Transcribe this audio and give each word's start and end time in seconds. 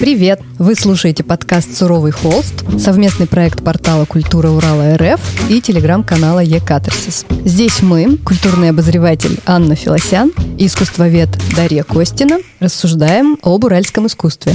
Привет! 0.00 0.40
Вы 0.58 0.76
слушаете 0.76 1.22
подкаст 1.22 1.76
«Суровый 1.76 2.10
холст», 2.10 2.64
совместный 2.80 3.26
проект 3.26 3.62
портала 3.62 4.06
«Культура 4.06 4.48
Урала 4.48 4.96
РФ» 4.96 5.20
и 5.50 5.60
телеграм-канала 5.60 6.40
«Екатарсис». 6.40 7.26
Здесь 7.44 7.82
мы, 7.82 8.16
культурный 8.16 8.70
обозреватель 8.70 9.38
Анна 9.44 9.74
Филосян 9.74 10.32
и 10.56 10.64
искусствовед 10.64 11.28
Дарья 11.54 11.82
Костина, 11.82 12.38
рассуждаем 12.60 13.38
об 13.42 13.64
уральском 13.64 14.06
искусстве. 14.06 14.54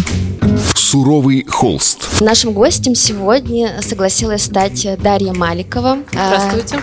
«Суровый 0.75 1.45
холст». 1.49 2.21
Нашим 2.21 2.53
гостем 2.53 2.95
сегодня 2.95 3.81
согласилась 3.81 4.43
стать 4.43 4.87
Дарья 5.01 5.33
Маликова. 5.33 5.97
Здравствуйте. 6.11 6.79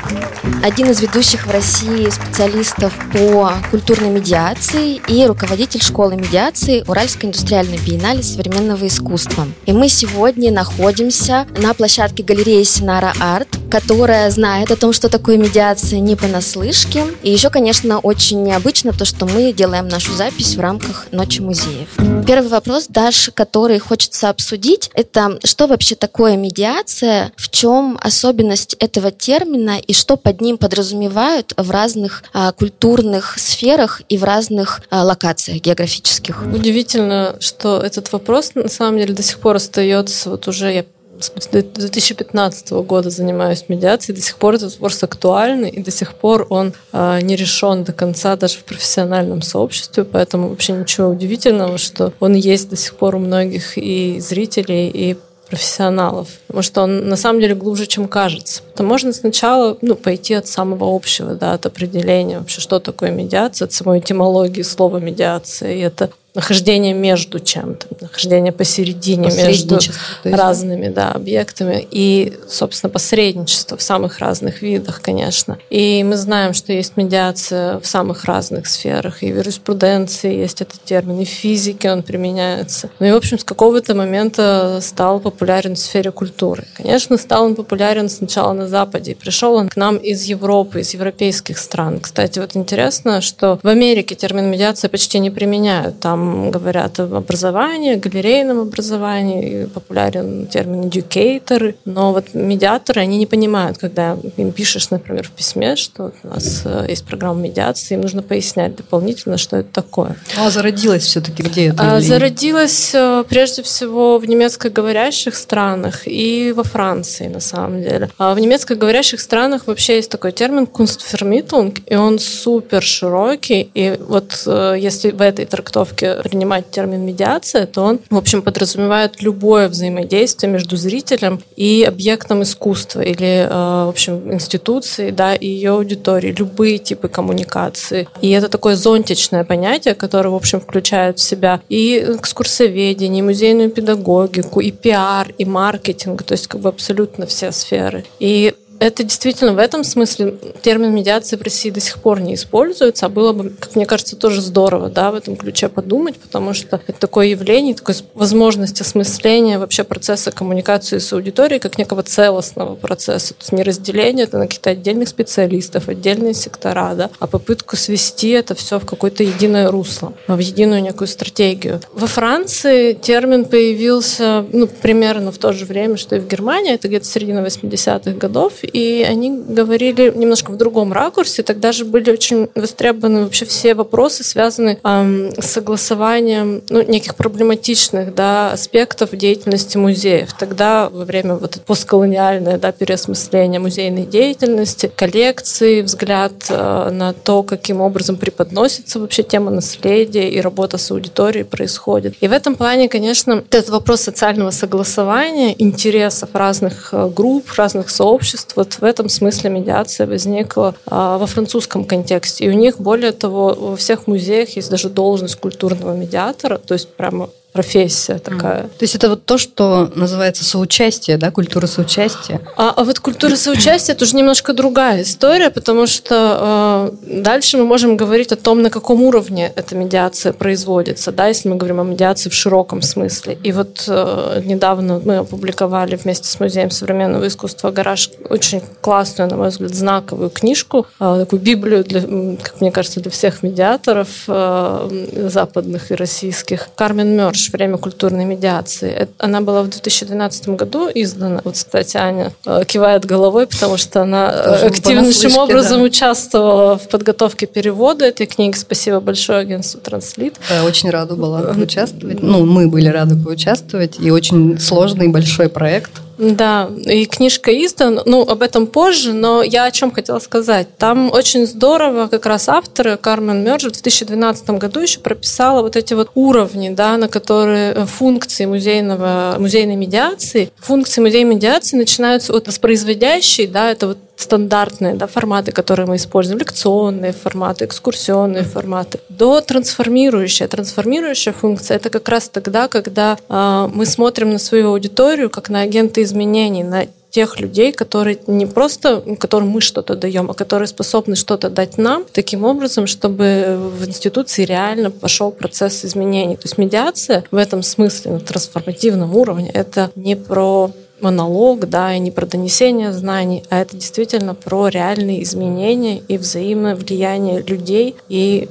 Один 0.62 0.90
из 0.90 1.00
ведущих 1.00 1.46
в 1.46 1.50
России 1.50 2.10
специалистов 2.10 2.92
по 3.12 3.52
культурной 3.70 4.10
медиации 4.10 5.00
и 5.08 5.26
руководитель 5.26 5.82
школы 5.82 6.16
медиации 6.16 6.84
Уральской 6.86 7.28
индустриальной 7.28 7.78
биеннале 7.78 8.22
современного 8.22 8.86
искусства. 8.86 9.46
И 9.66 9.72
мы 9.72 9.88
сегодня 9.88 10.52
находимся 10.52 11.46
на 11.56 11.72
площадке 11.72 12.22
галереи 12.22 12.64
Синара 12.64 13.12
Арт, 13.20 13.48
которая 13.70 14.30
знает 14.30 14.70
о 14.70 14.76
том, 14.76 14.92
что 14.92 15.08
такое 15.08 15.38
медиация 15.38 16.00
не 16.00 16.16
понаслышке. 16.16 17.06
И 17.22 17.30
еще, 17.30 17.48
конечно, 17.48 17.98
очень 18.00 18.42
необычно 18.42 18.92
то, 18.92 19.04
что 19.04 19.26
мы 19.26 19.52
делаем 19.52 19.88
нашу 19.88 20.12
запись 20.14 20.56
в 20.56 20.60
рамках 20.60 21.06
Ночи 21.12 21.42
музеев. 21.42 21.88
Первый 22.26 22.48
вопрос, 22.48 22.86
Даш, 22.88 23.30
который 23.34 23.78
хочется 23.78 24.30
обсудить, 24.30 24.90
это 24.94 25.38
что 25.44 25.66
вообще 25.66 25.94
такое 25.94 26.36
медиация, 26.36 27.32
в 27.36 27.50
чем 27.50 27.98
особенность 28.00 28.74
этого 28.78 29.10
термина 29.10 29.78
и 29.78 29.92
что 29.92 30.16
под 30.16 30.40
ним 30.40 30.56
подразумевают 30.56 31.52
в 31.58 31.70
разных 31.70 32.24
а, 32.32 32.52
культурных 32.52 33.38
сферах 33.38 34.00
и 34.08 34.16
в 34.16 34.24
разных 34.24 34.80
а, 34.88 35.04
локациях 35.04 35.60
географических. 35.60 36.44
Удивительно, 36.46 37.36
что 37.40 37.78
этот 37.78 38.10
вопрос 38.12 38.52
на 38.54 38.68
самом 38.68 38.98
деле 38.98 39.12
до 39.12 39.22
сих 39.22 39.38
пор 39.38 39.56
остается, 39.56 40.30
вот 40.30 40.48
уже 40.48 40.72
я 40.72 40.84
с 41.22 41.48
2015 41.48 42.70
года 42.72 43.10
занимаюсь 43.10 43.64
медиацией, 43.68 44.16
до 44.16 44.22
сих 44.22 44.36
пор 44.36 44.54
этот 44.54 44.72
вопрос 44.74 45.02
актуальный, 45.02 45.70
и 45.70 45.82
до 45.82 45.90
сих 45.90 46.14
пор 46.14 46.46
он 46.50 46.74
э, 46.92 47.20
не 47.22 47.36
решен 47.36 47.84
до 47.84 47.92
конца 47.92 48.36
даже 48.36 48.58
в 48.58 48.64
профессиональном 48.64 49.42
сообществе, 49.42 50.04
поэтому 50.04 50.48
вообще 50.48 50.72
ничего 50.72 51.08
удивительного, 51.08 51.78
что 51.78 52.12
он 52.20 52.34
есть 52.34 52.68
до 52.68 52.76
сих 52.76 52.94
пор 52.94 53.16
у 53.16 53.18
многих 53.18 53.78
и 53.78 54.18
зрителей, 54.20 54.88
и 54.88 55.16
профессионалов, 55.52 56.28
потому 56.46 56.62
что 56.62 56.82
он 56.82 57.10
на 57.10 57.16
самом 57.16 57.42
деле 57.42 57.54
глубже, 57.54 57.86
чем 57.86 58.08
кажется. 58.08 58.62
То 58.74 58.84
можно 58.84 59.12
сначала 59.12 59.76
ну, 59.82 59.96
пойти 59.96 60.32
от 60.32 60.46
самого 60.46 60.96
общего, 60.96 61.34
да, 61.34 61.52
от 61.52 61.66
определения 61.66 62.38
вообще, 62.38 62.62
что 62.62 62.80
такое 62.80 63.10
медиация, 63.10 63.66
от 63.66 63.72
самой 63.74 63.98
этимологии 63.98 64.62
слова 64.62 64.96
медиация. 64.96 65.74
И 65.74 65.80
это 65.80 66.08
нахождение 66.34 66.94
между 66.94 67.40
чем-то, 67.40 67.86
нахождение 68.00 68.52
посередине 68.52 69.30
между 69.30 69.78
разными 70.24 70.88
да, 70.88 71.12
объектами 71.12 71.86
и, 71.90 72.38
собственно, 72.48 72.90
посредничество 72.90 73.76
в 73.76 73.82
самых 73.82 74.18
разных 74.18 74.62
видах, 74.62 75.02
конечно. 75.02 75.58
И 75.68 76.02
мы 76.04 76.16
знаем, 76.16 76.54
что 76.54 76.72
есть 76.72 76.96
медиация 76.96 77.80
в 77.80 77.86
самых 77.86 78.24
разных 78.24 78.66
сферах, 78.66 79.22
и 79.22 79.32
в 79.32 79.36
юриспруденции 79.36 80.34
есть 80.34 80.62
этот 80.62 80.82
термин, 80.82 81.20
и 81.20 81.24
в 81.24 81.28
физике 81.28 81.92
он 81.92 82.02
применяется. 82.02 82.88
Ну 82.98 83.06
и, 83.06 83.12
в 83.12 83.16
общем, 83.16 83.38
с 83.38 83.44
какого-то 83.44 83.94
момента 83.94 84.78
стал 84.80 85.20
популярен 85.20 85.74
в 85.74 85.78
сфере 85.78 86.12
культуры. 86.12 86.64
Конечно, 86.76 87.18
стал 87.18 87.44
он 87.44 87.54
популярен 87.54 88.08
сначала 88.08 88.52
на 88.52 88.68
Западе, 88.68 89.14
пришел 89.14 89.54
он 89.54 89.68
к 89.68 89.76
нам 89.76 89.96
из 89.96 90.24
Европы, 90.24 90.80
из 90.80 90.94
европейских 90.94 91.58
стран. 91.58 92.00
Кстати, 92.00 92.38
вот 92.38 92.56
интересно, 92.56 93.20
что 93.20 93.58
в 93.62 93.68
Америке 93.68 94.14
термин 94.14 94.50
медиация 94.50 94.88
почти 94.88 95.18
не 95.18 95.30
применяют. 95.30 96.00
Там 96.00 96.21
говорят 96.50 97.00
об 97.00 97.14
образовании, 97.14 97.94
галерейном 97.94 98.60
образовании, 98.60 99.66
популярен 99.66 100.46
термин 100.46 100.82
educator, 100.88 101.74
но 101.84 102.12
вот 102.12 102.34
медиаторы, 102.34 103.00
они 103.00 103.18
не 103.18 103.26
понимают, 103.26 103.78
когда 103.78 104.16
им 104.36 104.52
пишешь, 104.52 104.90
например, 104.90 105.26
в 105.26 105.30
письме, 105.30 105.76
что 105.76 106.12
у 106.22 106.28
нас 106.28 106.62
э, 106.64 106.86
есть 106.88 107.04
программа 107.04 107.40
медиации, 107.40 107.94
им 107.94 108.02
нужно 108.02 108.22
пояснять 108.22 108.76
дополнительно, 108.76 109.38
что 109.38 109.56
это 109.58 109.72
такое. 109.72 110.16
А 110.38 110.50
зародилась 110.50 111.04
все-таки 111.04 111.42
где 111.42 111.68
это? 111.68 111.96
А, 111.96 112.00
зародилась 112.00 112.94
э, 112.94 113.24
прежде 113.28 113.62
всего 113.62 114.18
в 114.18 114.26
немецкоговорящих 114.26 115.34
странах 115.34 116.02
и 116.06 116.52
во 116.56 116.64
Франции, 116.64 117.28
на 117.28 117.40
самом 117.40 117.82
деле. 117.82 118.10
А 118.18 118.34
в 118.34 118.38
немецкоговорящих 118.38 119.20
странах 119.20 119.66
вообще 119.66 119.96
есть 119.96 120.10
такой 120.10 120.32
термин 120.32 120.64
Kunstvermittlung, 120.64 121.82
и 121.86 121.96
он 121.96 122.18
супер 122.18 122.82
широкий, 122.82 123.70
и 123.74 123.96
вот 124.00 124.42
э, 124.46 124.76
если 124.78 125.10
в 125.10 125.20
этой 125.20 125.44
трактовке 125.46 126.11
принимать 126.22 126.70
термин 126.70 127.04
медиация, 127.04 127.66
то 127.66 127.82
он, 127.82 128.00
в 128.10 128.16
общем, 128.16 128.42
подразумевает 128.42 129.22
любое 129.22 129.68
взаимодействие 129.68 130.52
между 130.52 130.76
зрителем 130.76 131.42
и 131.56 131.84
объектом 131.86 132.42
искусства 132.42 133.00
или, 133.00 133.46
э, 133.48 133.48
в 133.48 133.88
общем, 133.88 134.32
институцией, 134.32 135.10
да, 135.12 135.34
и 135.34 135.46
ее 135.46 135.70
аудиторией, 135.72 136.34
любые 136.34 136.78
типы 136.78 137.08
коммуникации. 137.08 138.08
И 138.20 138.30
это 138.30 138.48
такое 138.48 138.76
зонтичное 138.76 139.44
понятие, 139.44 139.94
которое, 139.94 140.30
в 140.30 140.34
общем, 140.34 140.60
включает 140.60 141.18
в 141.18 141.22
себя 141.22 141.60
и 141.68 142.04
экскурсоведение, 142.18 143.20
и 143.20 143.22
музейную 143.22 143.70
педагогику, 143.70 144.60
и 144.60 144.70
пиар, 144.70 145.28
и 145.38 145.44
маркетинг, 145.44 146.22
то 146.22 146.32
есть 146.32 146.46
как 146.46 146.60
бы 146.60 146.68
абсолютно 146.68 147.26
все 147.26 147.52
сферы. 147.52 148.04
И 148.18 148.54
это 148.82 149.04
действительно 149.04 149.52
в 149.52 149.58
этом 149.58 149.84
смысле 149.84 150.34
термин 150.60 150.92
медиации 150.92 151.36
в 151.36 151.42
России 151.42 151.70
до 151.70 151.78
сих 151.78 151.98
пор 151.98 152.20
не 152.20 152.34
используется, 152.34 153.06
а 153.06 153.08
было 153.08 153.32
бы, 153.32 153.50
как 153.50 153.76
мне 153.76 153.86
кажется, 153.86 154.16
тоже 154.16 154.40
здорово 154.40 154.88
да, 154.88 155.12
в 155.12 155.14
этом 155.14 155.36
ключе 155.36 155.68
подумать, 155.68 156.16
потому 156.16 156.52
что 156.52 156.80
это 156.88 156.98
такое 156.98 157.26
явление, 157.28 157.74
такая 157.76 157.96
возможность 158.14 158.80
осмысления 158.80 159.60
вообще 159.60 159.84
процесса 159.84 160.32
коммуникации 160.32 160.98
с 160.98 161.12
аудиторией 161.12 161.60
как 161.60 161.78
некого 161.78 162.02
целостного 162.02 162.74
процесса. 162.74 163.34
То 163.34 163.40
есть 163.40 163.52
не 163.52 163.62
разделение 163.62 164.24
это 164.24 164.38
на 164.38 164.46
каких-то 164.46 164.70
отдельных 164.70 165.08
специалистов, 165.08 165.88
отдельные 165.88 166.34
сектора, 166.34 166.94
да, 166.94 167.10
а 167.20 167.28
попытку 167.28 167.76
свести 167.76 168.30
это 168.30 168.56
все 168.56 168.80
в 168.80 168.86
какое-то 168.86 169.22
единое 169.22 169.70
русло, 169.70 170.12
в 170.26 170.38
единую 170.38 170.82
некую 170.82 171.06
стратегию. 171.06 171.80
Во 171.92 172.08
Франции 172.08 172.94
термин 172.94 173.44
появился 173.44 174.44
ну, 174.52 174.66
примерно 174.66 175.30
в 175.30 175.38
то 175.38 175.52
же 175.52 175.66
время, 175.66 175.96
что 175.96 176.16
и 176.16 176.18
в 176.18 176.26
Германии, 176.26 176.72
это 176.72 176.88
где-то 176.88 177.06
середина 177.06 177.46
80-х 177.46 178.10
годов, 178.12 178.54
и 178.72 179.06
они 179.08 179.42
говорили 179.48 180.12
немножко 180.14 180.50
в 180.50 180.56
другом 180.56 180.92
ракурсе. 180.92 181.42
Тогда 181.42 181.72
же 181.72 181.84
были 181.84 182.10
очень 182.10 182.48
востребованы 182.54 183.24
вообще 183.24 183.44
все 183.44 183.74
вопросы, 183.74 184.24
связанные 184.24 184.78
эм, 184.82 185.32
с 185.40 185.46
согласованием 185.46 186.62
ну, 186.68 186.82
неких 186.82 187.14
проблематичных 187.14 188.14
да, 188.14 188.52
аспектов 188.52 189.10
деятельности 189.16 189.76
музеев. 189.76 190.32
Тогда 190.38 190.88
во 190.88 191.04
время 191.04 191.34
вот 191.34 191.60
постколониальное 191.66 192.58
да, 192.58 192.72
переосмысление 192.72 193.60
музейной 193.60 194.06
деятельности, 194.06 194.90
коллекции, 194.94 195.82
взгляд 195.82 196.32
э, 196.48 196.90
на 196.90 197.12
то, 197.12 197.42
каким 197.42 197.80
образом 197.80 198.16
преподносится 198.16 198.98
вообще 198.98 199.22
тема 199.22 199.50
наследия 199.50 200.30
и 200.30 200.40
работа 200.40 200.78
с 200.78 200.90
аудиторией 200.90 201.44
происходит. 201.44 202.14
И 202.20 202.28
в 202.28 202.32
этом 202.32 202.54
плане, 202.54 202.88
конечно, 202.88 203.44
этот 203.50 203.68
вопрос 203.70 204.00
социального 204.00 204.50
согласования, 204.50 205.54
интересов 205.58 206.30
разных 206.32 206.90
э, 206.92 207.08
групп, 207.08 207.52
разных 207.56 207.90
сообществ, 207.90 208.56
вот 208.62 208.74
в 208.74 208.84
этом 208.84 209.08
смысле 209.08 209.50
медиация 209.50 210.06
возникла 210.06 210.74
а, 210.86 211.18
во 211.18 211.26
французском 211.26 211.84
контексте. 211.84 212.44
И 212.44 212.48
у 212.48 212.52
них, 212.52 212.78
более 212.78 213.12
того, 213.12 213.54
во 213.58 213.76
всех 213.76 214.06
музеях 214.06 214.50
есть 214.56 214.70
даже 214.70 214.88
должность 214.88 215.36
культурного 215.36 215.96
медиатора, 215.96 216.58
то 216.58 216.74
есть 216.74 216.88
прямо 216.88 217.30
профессия 217.52 218.18
такая. 218.18 218.62
То 218.62 218.82
есть 218.82 218.94
это 218.94 219.10
вот 219.10 219.26
то, 219.26 219.36
что 219.36 219.90
называется 219.94 220.42
соучастие, 220.42 221.18
да, 221.18 221.30
культура 221.30 221.66
соучастия? 221.66 222.40
А, 222.56 222.72
а 222.74 222.84
вот 222.84 222.98
культура 223.00 223.36
соучастия 223.36 223.94
это 223.94 224.04
уже 224.04 224.16
немножко 224.16 224.54
другая 224.54 225.02
история, 225.02 225.50
потому 225.50 225.86
что 225.86 226.90
э, 227.04 227.20
дальше 227.22 227.58
мы 227.58 227.64
можем 227.66 227.96
говорить 227.96 228.32
о 228.32 228.36
том, 228.36 228.62
на 228.62 228.70
каком 228.70 229.02
уровне 229.02 229.52
эта 229.54 229.74
медиация 229.74 230.32
производится, 230.32 231.12
да, 231.12 231.28
если 231.28 231.50
мы 231.50 231.56
говорим 231.56 231.80
о 231.80 231.84
медиации 231.84 232.30
в 232.30 232.34
широком 232.34 232.80
смысле. 232.80 233.36
И 233.42 233.52
вот 233.52 233.84
э, 233.86 234.42
недавно 234.44 235.00
мы 235.04 235.18
опубликовали 235.18 235.96
вместе 235.96 236.28
с 236.28 236.40
Музеем 236.40 236.70
современного 236.70 237.26
искусства 237.26 237.70
«Гараж» 237.70 238.10
очень 238.30 238.62
классную, 238.80 239.30
на 239.30 239.36
мой 239.36 239.50
взгляд, 239.50 239.74
знаковую 239.74 240.30
книжку, 240.30 240.86
э, 240.98 241.16
такую 241.20 241.42
библию, 241.42 241.84
для, 241.84 242.00
как 242.42 242.62
мне 242.62 242.72
кажется, 242.72 243.00
для 243.00 243.10
всех 243.10 243.42
медиаторов 243.42 244.08
э, 244.26 245.28
западных 245.28 245.90
и 245.90 245.94
российских. 245.94 246.70
Кармен 246.74 247.14
Мёрш 247.14 247.41
«Наш. 247.42 247.52
Время 247.52 247.78
культурной 247.78 248.24
медиации». 248.24 249.08
Она 249.18 249.40
была 249.40 249.62
в 249.62 249.68
2012 249.68 250.48
году 250.50 250.88
издана. 250.94 251.40
Вот, 251.44 251.54
кстати, 251.54 251.96
Аня 251.96 252.32
э, 252.46 252.62
кивает 252.66 253.04
головой, 253.04 253.46
потому 253.46 253.76
что 253.76 254.02
она 254.02 254.32
э, 254.32 254.44
Тоже 254.44 254.66
активнейшим 254.66 255.36
образом 255.36 255.78
да. 255.78 255.84
участвовала 255.84 256.78
в 256.78 256.88
подготовке 256.88 257.46
перевода 257.46 258.04
этой 258.04 258.26
книги. 258.26 258.56
Спасибо 258.56 259.00
большое 259.00 259.40
агентству 259.40 259.80
«Транслит». 259.80 260.34
Да, 260.48 260.64
очень 260.64 260.90
рада 260.90 261.14
была 261.14 261.40
участвовать. 261.50 262.22
Ну, 262.22 262.44
мы 262.44 262.68
были 262.68 262.88
рады 262.88 263.16
поучаствовать. 263.16 263.96
И 264.00 264.10
очень 264.10 264.58
сложный 264.58 265.08
большой 265.08 265.48
проект 265.48 265.92
Да, 266.22 266.70
и 266.84 267.04
книжка 267.06 267.50
издана, 267.50 268.02
ну, 268.06 268.22
об 268.22 268.42
этом 268.42 268.68
позже, 268.68 269.12
но 269.12 269.42
я 269.42 269.64
о 269.64 269.72
чем 269.72 269.90
хотела 269.90 270.20
сказать. 270.20 270.68
Там 270.78 271.10
очень 271.12 271.46
здорово 271.46 272.06
как 272.06 272.26
раз 272.26 272.48
авторы, 272.48 272.96
Кармен 272.96 273.42
Мерджер 273.42 273.70
в 273.70 273.72
2012 273.72 274.50
году 274.50 274.78
еще 274.78 275.00
прописала 275.00 275.62
вот 275.62 275.74
эти 275.74 275.94
вот 275.94 276.10
уровни, 276.14 276.68
да, 276.68 276.96
на 276.96 277.08
которые 277.08 277.72
э, 277.72 277.86
функции 277.86 278.46
музейного, 278.46 279.34
музейной 279.40 279.74
медиации, 279.74 280.52
функции 280.60 281.00
музейной 281.00 281.34
медиации 281.34 281.76
начинаются 281.76 282.32
от 282.32 282.46
воспроизводящей, 282.46 283.48
да, 283.48 283.72
это 283.72 283.88
вот 283.88 283.98
стандартные 284.16 284.94
да, 284.94 285.06
форматы, 285.06 285.52
которые 285.52 285.86
мы 285.86 285.96
используем, 285.96 286.38
лекционные 286.38 287.12
форматы, 287.12 287.64
экскурсионные 287.64 288.44
форматы, 288.44 289.00
до 289.08 289.40
трансформирующая. 289.40 290.48
Трансформирующая 290.48 291.32
функция— 291.32 291.76
это 291.78 291.90
как 291.90 292.08
раз 292.08 292.28
тогда, 292.28 292.68
когда 292.68 293.18
э, 293.28 293.68
мы 293.72 293.86
смотрим 293.86 294.30
на 294.30 294.38
свою 294.38 294.68
аудиторию 294.68 295.30
как 295.30 295.48
на 295.48 295.62
агенты 295.62 296.02
изменений, 296.02 296.62
на 296.64 296.86
тех 297.12 297.38
людей, 297.38 297.72
которые 297.72 298.18
не 298.26 298.46
просто, 298.46 299.02
которым 299.20 299.50
мы 299.50 299.60
что-то 299.60 299.94
даем, 299.94 300.30
а 300.30 300.34
которые 300.34 300.66
способны 300.66 301.14
что-то 301.14 301.50
дать 301.50 301.76
нам, 301.76 302.04
таким 302.10 302.44
образом, 302.44 302.86
чтобы 302.86 303.58
в 303.78 303.86
институции 303.86 304.44
реально 304.46 304.90
пошел 304.90 305.30
процесс 305.30 305.84
изменений. 305.84 306.36
То 306.36 306.44
есть 306.44 306.56
медиация 306.56 307.24
в 307.30 307.36
этом 307.36 307.62
смысле, 307.62 308.12
на 308.12 308.20
трансформативном 308.20 309.14
уровне, 309.14 309.50
это 309.52 309.90
не 309.94 310.16
про 310.16 310.70
монолог, 311.02 311.68
да, 311.68 311.94
и 311.94 311.98
не 311.98 312.10
про 312.10 312.26
донесение 312.26 312.92
знаний, 312.92 313.44
а 313.50 313.60
это 313.60 313.76
действительно 313.76 314.34
про 314.34 314.68
реальные 314.68 315.22
изменения 315.22 315.98
и 316.08 316.16
взаимное 316.16 316.74
влияние 316.74 317.42
людей 317.42 317.96
и 318.08 318.48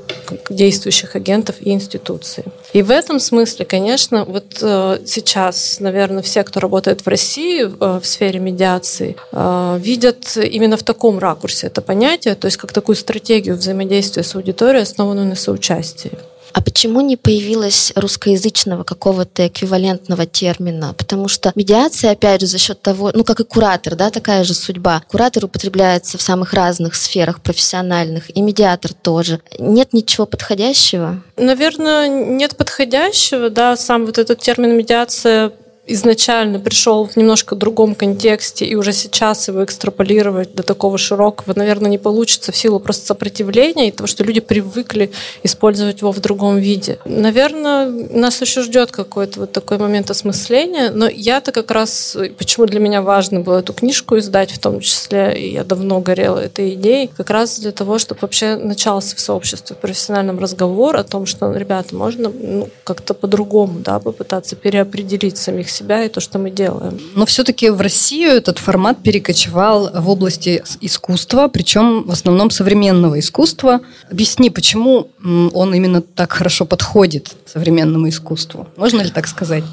действующих 0.49 1.15
агентов 1.15 1.55
и 1.61 1.71
институций. 1.71 2.43
И 2.73 2.81
в 2.83 2.91
этом 2.91 3.19
смысле, 3.19 3.65
конечно, 3.65 4.25
вот 4.25 4.57
э, 4.61 4.99
сейчас, 5.05 5.79
наверное, 5.79 6.21
все, 6.21 6.43
кто 6.43 6.59
работает 6.59 7.05
в 7.05 7.07
России 7.07 7.63
э, 7.63 7.99
в 7.99 8.05
сфере 8.05 8.39
медиации, 8.39 9.15
э, 9.31 9.79
видят 9.81 10.37
именно 10.37 10.77
в 10.77 10.83
таком 10.83 11.19
ракурсе 11.19 11.67
это 11.67 11.81
понятие, 11.81 12.35
то 12.35 12.45
есть 12.45 12.57
как 12.57 12.71
такую 12.71 12.95
стратегию 12.95 13.55
взаимодействия 13.55 14.23
с 14.23 14.35
аудиторией, 14.35 14.83
основанную 14.83 15.27
на 15.27 15.35
соучастии. 15.35 16.11
А 16.53 16.61
почему 16.61 17.01
не 17.01 17.17
появилось 17.17 17.91
русскоязычного 17.95 18.83
какого-то 18.83 19.47
эквивалентного 19.47 20.25
термина? 20.25 20.93
Потому 20.97 21.27
что 21.27 21.51
медиация, 21.55 22.11
опять 22.11 22.41
же, 22.41 22.47
за 22.47 22.57
счет 22.57 22.81
того, 22.81 23.11
ну, 23.13 23.23
как 23.23 23.39
и 23.39 23.43
куратор, 23.43 23.95
да, 23.95 24.09
такая 24.09 24.43
же 24.43 24.53
судьба. 24.53 25.03
Куратор 25.07 25.45
употребляется 25.45 26.17
в 26.17 26.21
самых 26.21 26.53
разных 26.53 26.95
сферах 26.95 27.41
профессиональных, 27.41 28.35
и 28.35 28.41
медиатор 28.41 28.93
тоже. 28.93 29.41
Нет 29.59 29.93
ничего 29.93 30.25
подходящего? 30.25 31.21
Наверное, 31.37 32.07
нет 32.07 32.55
подходящего, 32.57 33.49
да, 33.49 33.75
сам 33.77 34.05
вот 34.05 34.17
этот 34.17 34.39
термин 34.39 34.77
медиация 34.77 35.51
изначально 35.87 36.59
пришел 36.59 37.07
в 37.07 37.17
немножко 37.17 37.55
другом 37.55 37.95
контексте, 37.95 38.65
и 38.65 38.75
уже 38.75 38.93
сейчас 38.93 39.47
его 39.47 39.63
экстраполировать 39.63 40.53
до 40.53 40.63
такого 40.63 40.97
широкого, 40.97 41.53
наверное, 41.57 41.89
не 41.89 41.97
получится 41.97 42.51
в 42.51 42.57
силу 42.57 42.79
просто 42.79 43.07
сопротивления 43.07 43.87
и 43.87 43.91
того, 43.91 44.07
что 44.07 44.23
люди 44.23 44.39
привыкли 44.39 45.11
использовать 45.43 46.01
его 46.01 46.11
в 46.11 46.19
другом 46.19 46.57
виде. 46.57 46.99
Наверное, 47.05 47.87
нас 47.87 48.39
еще 48.41 48.61
ждет 48.61 48.91
какой-то 48.91 49.41
вот 49.41 49.51
такой 49.51 49.79
момент 49.79 50.11
осмысления, 50.11 50.91
но 50.91 51.09
я-то 51.09 51.51
как 51.51 51.71
раз, 51.71 52.15
почему 52.37 52.67
для 52.67 52.79
меня 52.79 53.01
важно 53.01 53.39
было 53.39 53.59
эту 53.59 53.73
книжку 53.73 54.17
издать 54.19 54.51
в 54.51 54.59
том 54.59 54.81
числе, 54.81 55.33
и 55.35 55.53
я 55.53 55.63
давно 55.63 55.99
горела 55.99 56.37
этой 56.37 56.75
идеей, 56.75 57.07
как 57.07 57.31
раз 57.31 57.59
для 57.59 57.71
того, 57.71 57.97
чтобы 57.97 58.19
вообще 58.21 58.55
начался 58.55 59.15
в 59.15 59.19
сообществе, 59.19 59.75
в 59.75 59.79
профессиональном 59.79 60.37
разговор 60.37 60.95
о 60.95 61.03
том, 61.03 61.25
что, 61.25 61.51
ребята, 61.53 61.95
можно 61.95 62.29
ну, 62.29 62.69
как-то 62.83 63.15
по-другому 63.15 63.79
да, 63.79 63.99
попытаться 63.99 64.55
переопределить 64.55 65.37
самих 65.37 65.70
себя 65.71 65.91
себя 65.91 66.03
и 66.05 66.09
то, 66.09 66.19
что 66.21 66.39
мы 66.39 66.51
делаем. 66.51 66.99
Но 67.15 67.25
все-таки 67.25 67.69
в 67.69 67.81
Россию 67.81 68.31
этот 68.31 68.59
формат 68.59 69.01
перекочевал 69.03 69.89
в 69.93 70.09
области 70.09 70.63
искусства, 70.81 71.47
причем 71.47 72.03
в 72.03 72.11
основном 72.11 72.51
современного 72.51 73.19
искусства. 73.19 73.81
Объясни, 74.11 74.49
почему 74.49 75.07
он 75.53 75.73
именно 75.73 76.01
так 76.01 76.31
хорошо 76.31 76.65
подходит 76.65 77.35
современному 77.45 78.07
искусству? 78.09 78.67
Можно 78.77 79.01
ли 79.01 79.09
так 79.09 79.27
сказать? 79.27 79.63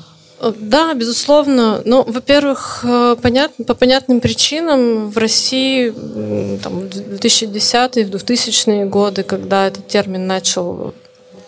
Да, 0.61 0.95
безусловно. 0.95 1.83
Ну, 1.85 2.05
во-первых, 2.07 2.85
э, 2.85 3.17
понятно, 3.21 3.65
по 3.65 3.75
понятным 3.75 4.21
причинам 4.21 5.11
в 5.11 5.19
России 5.19 5.91
там, 6.63 6.81
в 6.81 7.15
2010-е, 7.15 8.05
в 8.05 8.11
2000-е 8.11 8.85
годы, 8.85 9.25
когда 9.25 9.67
этот 9.67 9.89
термин 9.89 10.29
начал 10.29 10.95